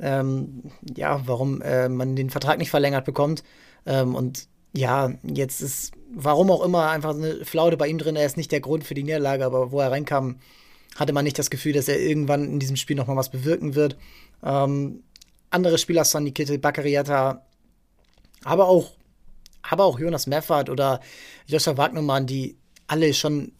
[0.00, 0.62] ähm,
[0.96, 3.44] ja, warum äh, man den Vertrag nicht verlängert bekommt.
[3.86, 8.16] Ähm, und ja, jetzt ist, warum auch immer, einfach eine Flaude bei ihm drin.
[8.16, 10.36] Er ist nicht der Grund für die Niederlage, aber wo er reinkam,
[10.96, 13.96] hatte man nicht das Gefühl, dass er irgendwann in diesem Spiel nochmal was bewirken wird.
[14.42, 15.02] Ähm,
[15.50, 17.44] andere Spieler, Sonny Kittel, Bakariata,
[18.44, 18.92] aber auch,
[19.62, 21.00] aber auch Jonas Meffert oder
[21.46, 22.56] Joshua Wagnermann, die
[22.86, 23.52] alle schon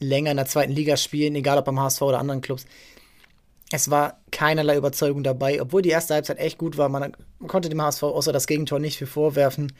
[0.00, 2.66] länger in der zweiten Liga spielen, egal ob beim HSV oder anderen Clubs.
[3.70, 6.88] Es war keinerlei Überzeugung dabei, obwohl die erste Halbzeit echt gut war.
[6.88, 7.14] Man
[7.46, 9.72] konnte dem HSV außer das Gegentor nicht viel vorwerfen.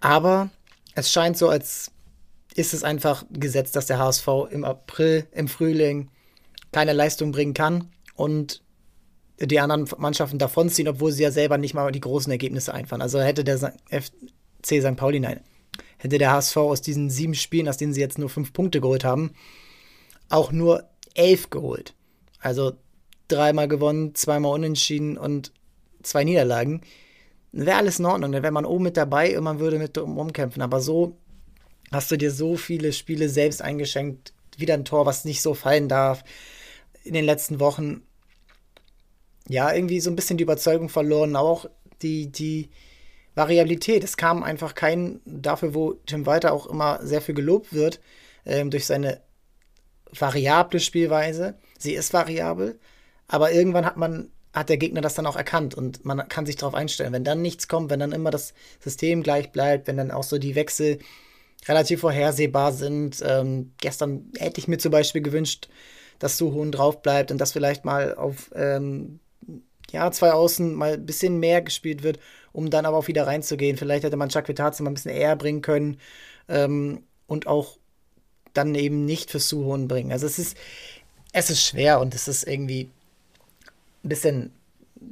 [0.00, 0.50] Aber
[0.94, 1.90] es scheint so, als
[2.54, 6.10] ist es einfach gesetzt, dass der HSV im April, im Frühling
[6.72, 8.62] keine Leistung bringen kann und
[9.40, 13.02] die anderen Mannschaften davonziehen, obwohl sie ja selber nicht mal die großen Ergebnisse einfahren.
[13.02, 14.96] Also hätte der FC St.
[14.96, 15.40] Pauli, nein,
[15.98, 19.04] hätte der HSV aus diesen sieben Spielen, aus denen sie jetzt nur fünf Punkte geholt
[19.04, 19.32] haben,
[20.28, 21.94] auch nur elf geholt.
[22.38, 22.74] Also
[23.28, 25.52] dreimal gewonnen, zweimal unentschieden und
[26.02, 26.82] zwei Niederlagen.
[27.56, 30.62] Wäre alles in Ordnung, dann wäre man oben mit dabei und man würde mit umkämpfen.
[30.62, 31.18] Aber so
[31.92, 34.32] hast du dir so viele Spiele selbst eingeschenkt.
[34.56, 36.24] Wieder ein Tor, was nicht so fallen darf.
[37.04, 38.02] In den letzten Wochen
[39.48, 41.66] ja, irgendwie so ein bisschen die Überzeugung verloren, auch
[42.02, 42.70] die, die
[43.34, 44.04] Variabilität.
[44.04, 48.00] Es kam einfach kein, dafür, wo Tim Walter auch immer sehr viel gelobt wird,
[48.46, 49.20] ähm, durch seine
[50.10, 51.58] variable Spielweise.
[51.78, 52.78] Sie ist variabel,
[53.28, 56.56] aber irgendwann hat man, hat der Gegner das dann auch erkannt und man kann sich
[56.56, 57.12] darauf einstellen.
[57.12, 60.38] Wenn dann nichts kommt, wenn dann immer das System gleich bleibt, wenn dann auch so
[60.38, 61.00] die Wechsel
[61.66, 63.22] relativ vorhersehbar sind.
[63.26, 65.68] Ähm, gestern hätte ich mir zum Beispiel gewünscht,
[66.18, 69.18] dass Suhun drauf bleibt und dass vielleicht mal auf ähm,
[69.90, 72.18] ja, zwei Außen mal ein bisschen mehr gespielt wird,
[72.52, 73.76] um dann aber auch wieder reinzugehen.
[73.76, 75.98] Vielleicht hätte man Chakvetadze mal ein bisschen eher bringen können
[76.48, 77.78] ähm, und auch
[78.52, 80.12] dann eben nicht für Suhon bringen.
[80.12, 80.56] Also es ist,
[81.32, 82.90] es ist schwer und es ist irgendwie
[84.04, 84.52] ein bisschen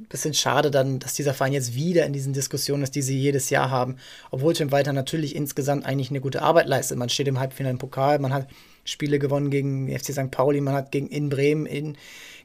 [0.08, 3.50] bisschen, schade dann, dass dieser Verein jetzt wieder in diesen Diskussionen ist, die sie jedes
[3.50, 3.96] Jahr haben.
[4.30, 6.98] Obwohl Tim Walter natürlich insgesamt eigentlich eine gute Arbeit leistet.
[6.98, 8.48] Man steht im Halbfinale im Pokal, man hat
[8.84, 10.30] Spiele gewonnen gegen FC St.
[10.30, 11.96] Pauli, man hat gegen in Bremen, in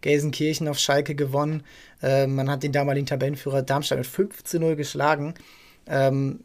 [0.01, 1.63] Gelsenkirchen auf Schalke gewonnen.
[2.01, 5.33] Äh, man hat den damaligen Tabellenführer Darmstadt mit 15-0 geschlagen.
[5.87, 6.43] Ähm,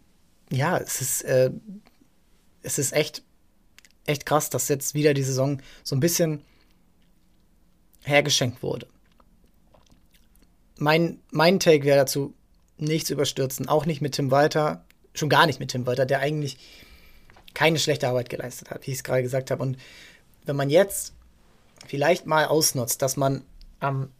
[0.50, 1.50] ja, es ist, äh,
[2.62, 3.22] es ist echt,
[4.06, 6.42] echt krass, dass jetzt wieder die Saison so ein bisschen
[8.04, 8.86] hergeschenkt wurde.
[10.82, 12.34] Mein, mein Take wäre dazu,
[12.76, 16.58] nichts überstürzen, auch nicht mit Tim Walter, schon gar nicht mit Tim Walter, der eigentlich
[17.54, 19.62] keine schlechte Arbeit geleistet hat, wie ich es gerade gesagt habe.
[19.62, 19.76] Und
[20.44, 21.12] wenn man jetzt
[21.86, 23.44] vielleicht mal ausnutzt, dass man
[23.78, 24.10] am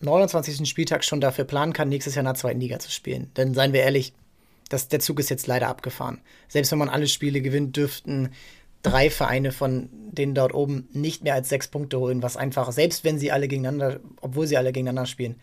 [0.00, 0.68] 29.
[0.68, 3.30] Spieltag schon dafür planen kann, nächstes Jahr in der zweiten Liga zu spielen.
[3.36, 4.12] Denn seien wir ehrlich,
[4.70, 6.20] das, der Zug ist jetzt leider abgefahren.
[6.48, 8.30] Selbst wenn man alle Spiele gewinnt, dürften
[8.82, 13.04] drei Vereine von denen dort oben nicht mehr als sechs Punkte holen, was einfach, selbst
[13.04, 15.36] wenn sie alle gegeneinander, obwohl sie alle gegeneinander spielen,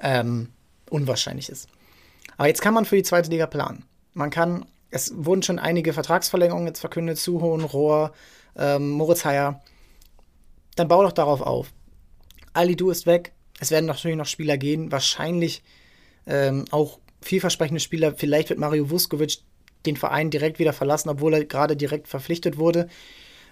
[0.00, 0.48] ähm,
[0.88, 1.68] unwahrscheinlich ist.
[2.36, 3.84] Aber jetzt kann man für die zweite Liga planen.
[4.14, 8.12] Man kann, es wurden schon einige Vertragsverlängerungen jetzt verkündet, Suhohn, Rohr,
[8.56, 9.62] ähm, Moritz Heyer.
[10.76, 11.72] Dann bau doch darauf auf.
[12.52, 13.32] Ali Du ist weg.
[13.60, 15.62] Es werden natürlich noch Spieler gehen, wahrscheinlich
[16.26, 18.14] ähm, auch vielversprechende Spieler.
[18.16, 19.42] Vielleicht wird Mario Vuskovic
[19.86, 22.88] den Verein direkt wieder verlassen, obwohl er gerade direkt verpflichtet wurde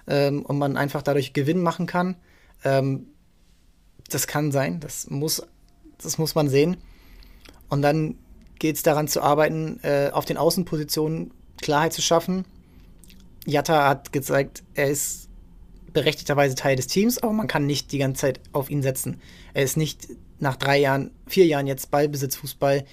[0.06, 2.16] ähm, und man einfach dadurch Gewinn machen kann.
[2.64, 3.08] Ähm,
[4.10, 5.42] das kann sein, das muss,
[6.02, 6.76] das muss man sehen.
[7.68, 8.16] Und dann
[8.58, 12.44] geht es daran zu arbeiten, äh, auf den Außenpositionen Klarheit zu schaffen.
[13.46, 15.28] Jatta hat gezeigt, er ist
[15.92, 19.20] berechtigterweise Teil des Teams, aber man kann nicht die ganze Zeit auf ihn setzen.
[19.54, 22.84] Er ist nicht nach drei Jahren, vier Jahren jetzt Ballbesitzfußball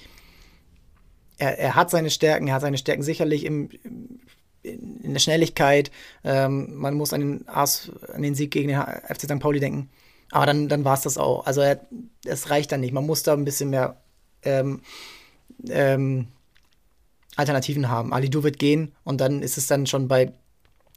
[1.37, 3.69] er, er hat seine Stärken, er hat seine Stärken sicherlich im,
[4.63, 5.91] in der Schnelligkeit.
[6.23, 9.39] Ähm, man muss an den, Ars, an den Sieg gegen den FC St.
[9.39, 9.89] Pauli denken.
[10.35, 11.45] Aber dann, dann war es das auch.
[11.45, 11.61] Also
[12.25, 12.91] es reicht dann nicht.
[12.91, 14.01] Man muss da ein bisschen mehr
[14.43, 14.81] ähm,
[15.69, 16.27] ähm,
[17.37, 18.11] Alternativen haben.
[18.11, 20.33] Ali Du wird gehen und dann ist es dann schon bei,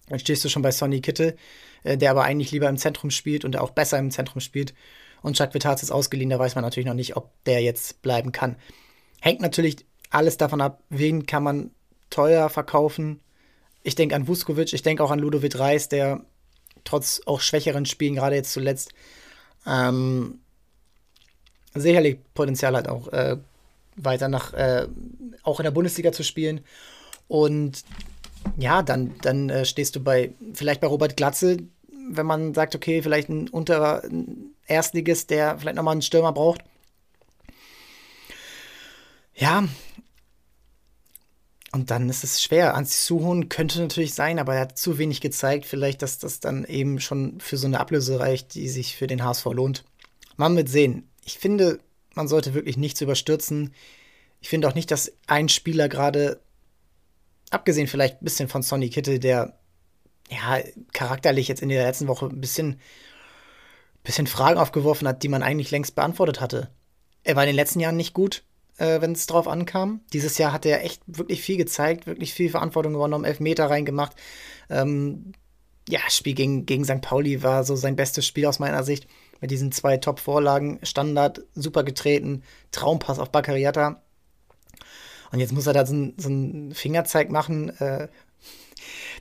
[0.09, 1.37] dann stehst du schon bei Sonny Kittel,
[1.85, 4.75] äh, der aber eigentlich lieber im Zentrum spielt und der auch besser im Zentrum spielt.
[5.23, 8.33] Und Jacques Vitats ist ausgeliehen, da weiß man natürlich noch nicht, ob der jetzt bleiben
[8.33, 8.57] kann.
[9.21, 11.71] Hängt natürlich alles davon ab, wen kann man
[12.11, 13.21] teuer verkaufen.
[13.85, 16.25] Ich denke an Vuskovic, ich denke auch an Ludovic Reis, der
[16.83, 18.93] trotz auch schwächeren Spielen, gerade jetzt zuletzt,
[19.69, 20.41] ähm,
[21.75, 23.37] sicherlich Potenzial hat, auch äh,
[23.97, 24.87] weiter nach, äh,
[25.43, 26.61] auch in der Bundesliga zu spielen.
[27.29, 27.85] Und
[28.57, 31.59] ja, dann, dann äh, stehst du bei, vielleicht bei Robert Glatze,
[32.11, 34.03] wenn man sagt, okay, vielleicht ein unterer
[34.67, 36.63] Erstligist, der vielleicht nochmal einen Stürmer braucht.
[39.35, 39.65] Ja,
[41.73, 42.75] und dann ist es schwer.
[42.75, 45.67] Anzi Suhun könnte natürlich sein, aber er hat zu wenig gezeigt.
[45.67, 49.23] Vielleicht, dass das dann eben schon für so eine Ablöse reicht, die sich für den
[49.23, 49.85] HSV lohnt.
[50.37, 51.11] Man wird sehen.
[51.25, 51.81] Ich finde,
[52.15, 53.75] man sollte wirklich nichts überstürzen.
[54.41, 56.41] Ich finde auch nicht, dass ein Spieler gerade,
[57.51, 59.59] abgesehen vielleicht ein bisschen von Sonny Kittel, der
[60.31, 60.59] ja
[60.93, 62.81] charakterlich jetzt in der letzten Woche ein bisschen,
[64.05, 66.71] bisschen Fragen aufgeworfen hat, die man eigentlich längst beantwortet hatte.
[67.25, 68.43] Er war in den letzten Jahren nicht gut
[68.79, 70.01] äh, wenn es drauf ankam.
[70.13, 74.15] Dieses Jahr hat er echt wirklich viel gezeigt, wirklich viel Verantwortung übernommen, Elfmeter reingemacht.
[74.71, 75.33] Ähm,
[75.89, 77.01] ja, Spiel gegen, gegen St.
[77.01, 79.07] Pauli war so sein bestes Spiel aus meiner Sicht.
[79.41, 84.03] Mit diesen zwei Top-Vorlagen, Standard, super getreten, Traumpass auf Baccariata.
[85.31, 88.09] Und jetzt muss er da so, ein, so einen Fingerzeig machen, äh,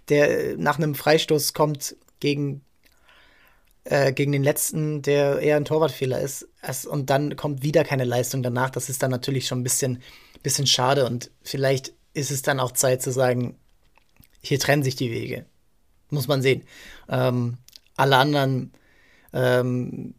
[0.09, 2.61] der nach einem Freistoß kommt gegen
[3.89, 6.47] äh, gegen den letzten, der eher ein Torwartfehler ist.
[6.61, 8.69] Es, und dann kommt wieder keine Leistung danach.
[8.69, 10.01] Das ist dann natürlich schon ein bisschen,
[10.43, 11.05] bisschen schade.
[11.05, 13.55] Und vielleicht ist es dann auch Zeit zu sagen,
[14.41, 15.45] hier trennen sich die Wege.
[16.09, 16.63] Muss man sehen.
[17.09, 17.57] Ähm,
[17.95, 18.73] alle anderen,
[19.31, 20.15] ähm,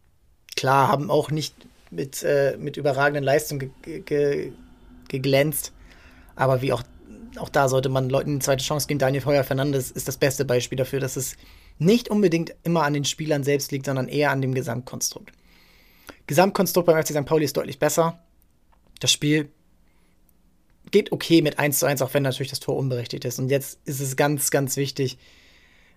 [0.55, 1.55] klar, haben auch nicht
[1.91, 4.51] mit, äh, mit überragenden Leistungen ge ge
[5.09, 5.73] geglänzt.
[6.35, 6.83] Aber wie auch,
[7.37, 8.99] auch da sollte man Leuten eine zweite Chance geben.
[8.99, 11.35] Daniel Feuer Fernandes ist das beste Beispiel dafür, dass es
[11.79, 15.31] nicht unbedingt immer an den Spielern selbst liegt, sondern eher an dem Gesamtkonstrukt.
[16.27, 17.25] Gesamtkonstrukt beim FC St.
[17.25, 18.19] Pauli ist deutlich besser.
[18.99, 19.49] Das Spiel
[20.91, 23.39] geht okay mit 1 zu 1, auch wenn natürlich das Tor unberechtigt ist.
[23.39, 25.17] Und jetzt ist es ganz, ganz wichtig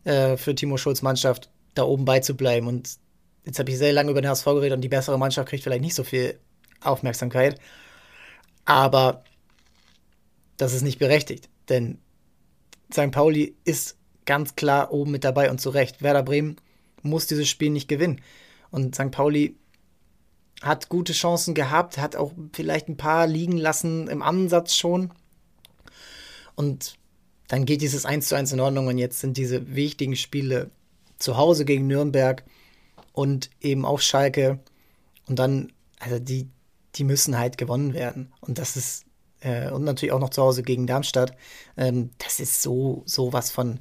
[0.05, 2.69] äh, für Timo Schulz Mannschaft, da oben beizubleiben.
[2.69, 2.97] Und
[3.45, 5.83] jetzt habe ich sehr lange über den HSV geredet und die bessere Mannschaft kriegt vielleicht
[5.83, 6.39] nicht so viel
[6.81, 7.59] Aufmerksamkeit.
[8.65, 9.25] Aber
[10.57, 11.99] das ist nicht berechtigt, denn
[12.93, 13.11] St.
[13.11, 13.97] Pauli ist
[14.27, 16.03] ganz klar oben mit dabei und zu Recht.
[16.03, 16.57] Werder Bremen
[17.03, 18.21] muss dieses Spiel nicht gewinnen.
[18.71, 19.11] Und St.
[19.11, 19.57] Pauli
[20.63, 25.11] hat gute Chancen gehabt, hat auch vielleicht ein paar liegen lassen im Ansatz schon.
[26.55, 26.97] Und
[27.49, 30.71] dann geht dieses 1 zu 1 in Ordnung und jetzt sind diese wichtigen Spiele
[31.19, 32.45] zu Hause gegen Nürnberg
[33.13, 34.61] und eben auch Schalke.
[35.27, 36.49] Und dann, also die,
[36.95, 38.33] die müssen halt gewonnen werden.
[38.41, 39.05] Und das ist,
[39.41, 41.37] äh, und natürlich auch noch zu Hause gegen Darmstadt.
[41.77, 43.81] Ähm, das ist so, so was von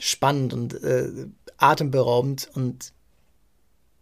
[0.00, 1.26] spannend und äh,
[1.56, 2.50] atemberaubend.
[2.54, 2.92] Und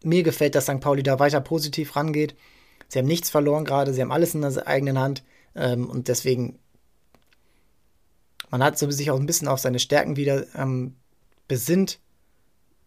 [0.04, 0.80] mir gefällt, dass St.
[0.80, 2.34] Pauli da weiter positiv rangeht.
[2.88, 5.22] Sie haben nichts verloren gerade, sie haben alles in der eigenen Hand.
[5.54, 6.58] Ähm, und deswegen,
[8.50, 10.96] man hat so sich auch ein bisschen auf seine Stärken wieder ähm,
[11.48, 12.00] besinnt.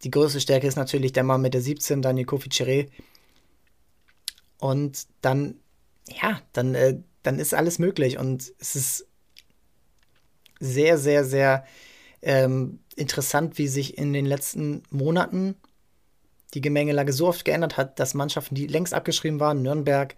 [0.02, 2.88] Die größte Stärke ist natürlich der Mann mit der 17, Daniel Kofi Chiré.
[4.58, 5.56] Und dann,
[6.08, 8.18] ja, dann, äh, dann ist alles möglich.
[8.18, 9.06] Und es ist
[10.60, 11.64] sehr, sehr, sehr
[12.22, 15.54] ähm, interessant, wie sich in den letzten Monaten
[16.54, 20.14] die Gemengelage so oft geändert hat, dass Mannschaften, die längst abgeschrieben waren, Nürnberg,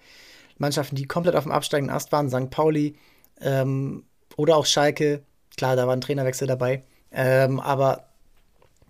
[0.59, 2.51] Mannschaften, die komplett auf dem absteigenden Ast waren, St.
[2.51, 2.97] Pauli
[3.41, 4.05] ähm,
[4.37, 5.23] oder auch Schalke,
[5.57, 8.09] klar, da war ein Trainerwechsel dabei, ähm, aber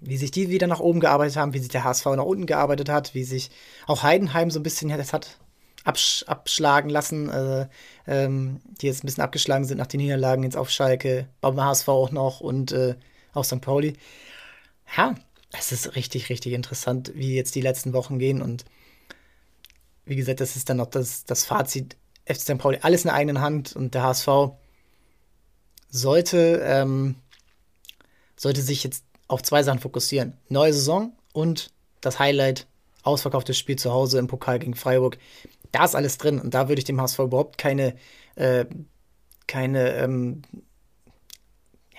[0.00, 2.88] wie sich die wieder nach oben gearbeitet haben, wie sich der HSV nach unten gearbeitet
[2.88, 3.50] hat, wie sich
[3.86, 5.38] auch Heidenheim so ein bisschen das hat
[5.88, 7.66] absch abschlagen lassen, äh,
[8.06, 11.88] ähm, die jetzt ein bisschen abgeschlagen sind nach den Niederlagen jetzt auf Schalke, beim HSV
[11.88, 12.94] auch noch und äh,
[13.34, 13.60] auch St.
[13.60, 13.96] Pauli.
[14.96, 15.14] Ja,
[15.52, 18.64] es ist richtig, richtig interessant, wie jetzt die letzten Wochen gehen und
[20.04, 21.96] wie gesagt, das ist dann noch das, das Fazit.
[22.26, 22.58] FC St.
[22.58, 24.28] Pauli, alles in der eigenen Hand und der HSV
[25.88, 27.16] sollte, ähm,
[28.36, 30.36] sollte sich jetzt auf zwei Sachen fokussieren.
[30.48, 31.70] Neue Saison und
[32.02, 32.66] das Highlight,
[33.02, 35.18] ausverkauftes Spiel zu Hause im Pokal gegen Freiburg.
[35.72, 37.94] Da ist alles drin und da würde ich dem HSV überhaupt keine,
[38.36, 38.64] äh,
[39.46, 40.42] keine, ähm,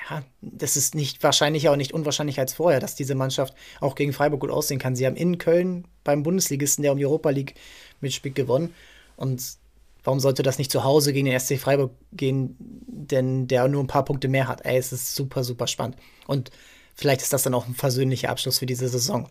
[0.09, 4.13] ja, das ist nicht wahrscheinlich auch nicht unwahrscheinlich als vorher, dass diese Mannschaft auch gegen
[4.13, 4.95] Freiburg gut aussehen kann.
[4.95, 7.55] Sie haben in Köln beim Bundesligisten, der um die Europa League
[8.01, 8.74] mitspielt, gewonnen.
[9.17, 9.57] Und
[10.03, 12.55] warum sollte das nicht zu Hause gegen den SC Freiburg gehen,
[12.88, 14.65] denn der nur ein paar Punkte mehr hat?
[14.65, 15.97] Ey, es ist super, super spannend.
[16.26, 16.51] Und
[16.99, 19.30] Vielleicht ist das dann auch ein versöhnlicher Abschluss für diese Saison.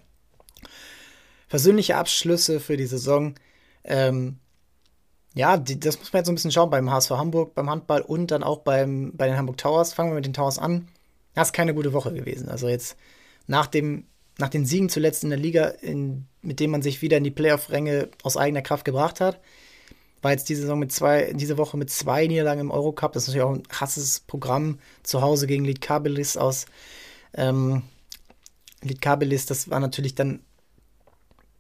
[1.48, 3.34] Versöhnliche Abschlüsse für die Saison.
[3.88, 4.38] Ähm,
[5.34, 8.02] ja, die, das muss man jetzt so ein bisschen schauen beim HSV Hamburg, beim Handball
[8.02, 9.92] und dann auch beim, bei den Hamburg Towers.
[9.92, 10.88] Fangen wir mit den Towers an.
[11.34, 12.48] Das ist keine gute Woche gewesen.
[12.48, 12.96] Also jetzt
[13.46, 14.06] nach, dem,
[14.38, 17.30] nach den Siegen zuletzt in der Liga, in, mit denen man sich wieder in die
[17.30, 19.40] Playoff-Ränge aus eigener Kraft gebracht hat,
[20.22, 23.12] war jetzt diese Saison mit zwei, diese Woche mit zwei Niederlagen im Eurocup.
[23.12, 26.66] Das ist natürlich auch ein krasses Programm zu Hause gegen Lead Kabilis aus
[27.34, 27.82] ähm,
[28.82, 30.40] Litkabelis, das war natürlich dann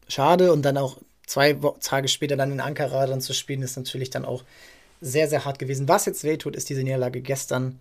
[0.08, 0.98] schade und dann auch
[1.28, 4.44] zwei Tage später dann in Ankara dann zu spielen, ist natürlich dann auch
[5.00, 5.86] sehr, sehr hart gewesen.
[5.86, 7.78] Was jetzt wehtut, ist diese Niederlage gestern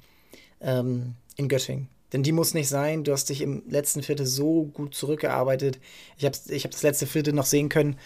[0.61, 1.87] ähm, in Göttingen.
[2.13, 3.03] Denn die muss nicht sein.
[3.03, 5.79] Du hast dich im letzten Viertel so gut zurückgearbeitet.
[6.17, 7.97] Ich habe ich hab das letzte Viertel noch sehen können.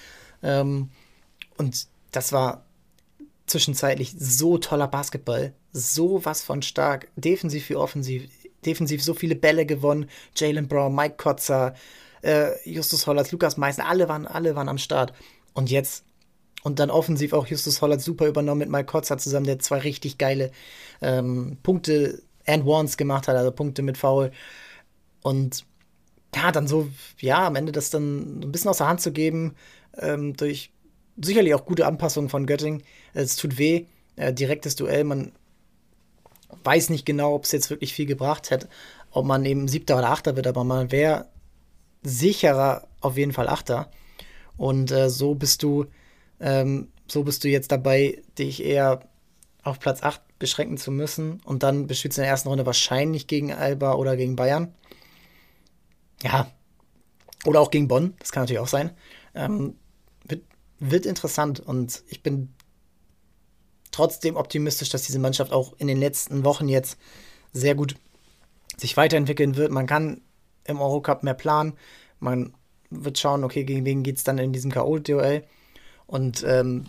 [0.41, 0.89] Ähm,
[1.57, 2.65] und das war
[3.47, 5.53] zwischenzeitlich so toller Basketball.
[5.73, 7.09] So was von stark.
[7.15, 8.29] Defensiv wie offensiv
[8.65, 10.09] defensiv so viele Bälle gewonnen.
[10.35, 11.73] Jalen Brown, Mike Kotzer,
[12.21, 15.13] äh, Justus Hollatz, Lukas Meissner, alle waren, alle waren am Start.
[15.53, 16.05] Und jetzt,
[16.63, 20.17] und dann offensiv auch Justus Hollatz super übernommen mit Mike Kotzer zusammen, der zwei richtig
[20.17, 20.51] geile
[21.01, 24.31] ähm, Punkte and Ones gemacht hat, also Punkte mit Foul.
[25.21, 25.65] Und
[26.35, 26.87] ja, dann so,
[27.19, 29.55] ja, am Ende das dann ein bisschen aus der Hand zu geben,
[29.97, 30.71] ähm, durch
[31.21, 32.83] sicherlich auch gute Anpassungen von Göttingen.
[33.13, 35.33] Es tut weh, äh, direktes Duell, man
[36.63, 38.69] weiß nicht genau, ob es jetzt wirklich viel gebracht hätte,
[39.11, 41.27] ob man eben Siebter oder Achter wird, aber man wäre
[42.03, 43.91] sicherer auf jeden Fall Achter.
[44.57, 45.85] Und äh, so bist du,
[46.39, 49.07] ähm, so bist du jetzt dabei, dich eher
[49.63, 51.39] auf Platz 8 beschränken zu müssen.
[51.45, 54.73] Und dann du in der ersten Runde wahrscheinlich gegen Alba oder gegen Bayern.
[56.23, 56.51] Ja.
[57.45, 58.91] Oder auch gegen Bonn, das kann natürlich auch sein.
[59.33, 59.75] Ähm,
[60.25, 60.43] wird,
[60.79, 62.53] wird interessant und ich bin
[63.89, 66.97] trotzdem optimistisch, dass diese Mannschaft auch in den letzten Wochen jetzt
[67.51, 67.95] sehr gut
[68.77, 69.71] sich weiterentwickeln wird.
[69.71, 70.21] Man kann
[70.65, 71.73] im Eurocup mehr planen.
[72.19, 72.53] Man
[72.89, 75.43] wird schauen, okay, gegen wen geht es dann in diesem K.O.-Duell.
[76.07, 76.85] Und ähm,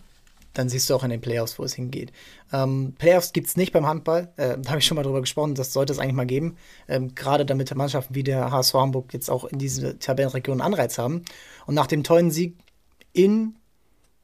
[0.53, 2.13] dann siehst du auch in den Playoffs, wo es hingeht.
[2.53, 4.33] Ähm, Playoffs gibt es nicht beim Handball.
[4.37, 5.55] Äh, da habe ich schon mal drüber gesprochen.
[5.55, 6.57] Das sollte es eigentlich mal geben.
[6.89, 11.23] Ähm, Gerade damit Mannschaften wie der HSV Hamburg jetzt auch in diese Tabellenregion Anreiz haben.
[11.67, 12.57] Und nach dem tollen Sieg
[13.13, 13.57] in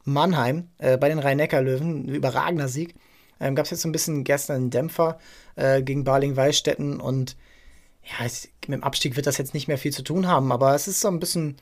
[0.04, 2.94] Mannheim äh, bei den Rhein-Neckar-Löwen, ein überragender Sieg.
[3.40, 5.18] Ähm, Gab es jetzt so ein bisschen gestern einen Dämpfer
[5.56, 7.36] äh, gegen Baling-Weißstetten und
[8.08, 10.74] ja, es, mit dem Abstieg wird das jetzt nicht mehr viel zu tun haben, aber
[10.74, 11.56] es ist so ein bisschen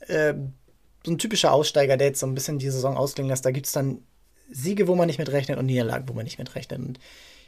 [0.00, 0.34] äh,
[1.04, 3.44] so ein typischer Aussteiger, der jetzt so ein bisschen die Saison ausklingen lässt.
[3.44, 4.02] Da gibt es dann
[4.50, 6.80] Siege, wo man nicht mit rechnet und Niederlagen, wo man nicht mit rechnet.
[6.80, 6.98] Und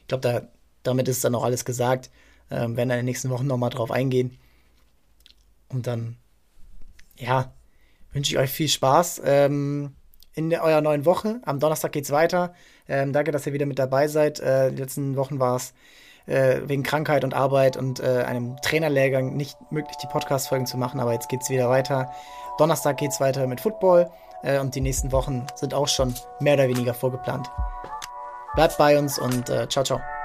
[0.01, 0.49] ich glaube, da,
[0.85, 2.11] damit ist dann auch alles gesagt.
[2.51, 4.39] Ähm, werden in den nächsten Wochen nochmal drauf eingehen.
[5.69, 6.17] Und dann,
[7.17, 7.53] ja,
[8.13, 9.23] wünsche ich euch viel Spaß.
[9.25, 9.95] Ähm,
[10.35, 11.41] in eurer neuen Woche.
[11.45, 12.55] Am Donnerstag geht es weiter.
[12.87, 14.39] Ähm, danke, dass ihr wieder mit dabei seid.
[14.39, 15.75] Äh, die letzten Wochen war es
[16.29, 21.01] äh, wegen Krankheit und Arbeit und äh, einem Trainerlehrgang nicht möglich, die Podcast-Folgen zu machen,
[21.01, 22.11] aber jetzt geht es wieder weiter.
[22.59, 24.11] Donnerstag geht es weiter mit Football
[24.43, 27.51] äh, und die nächsten Wochen sind auch schon mehr oder weniger vorgeplant.
[28.55, 30.18] Bleibt bei uns und äh, ciao, ciao.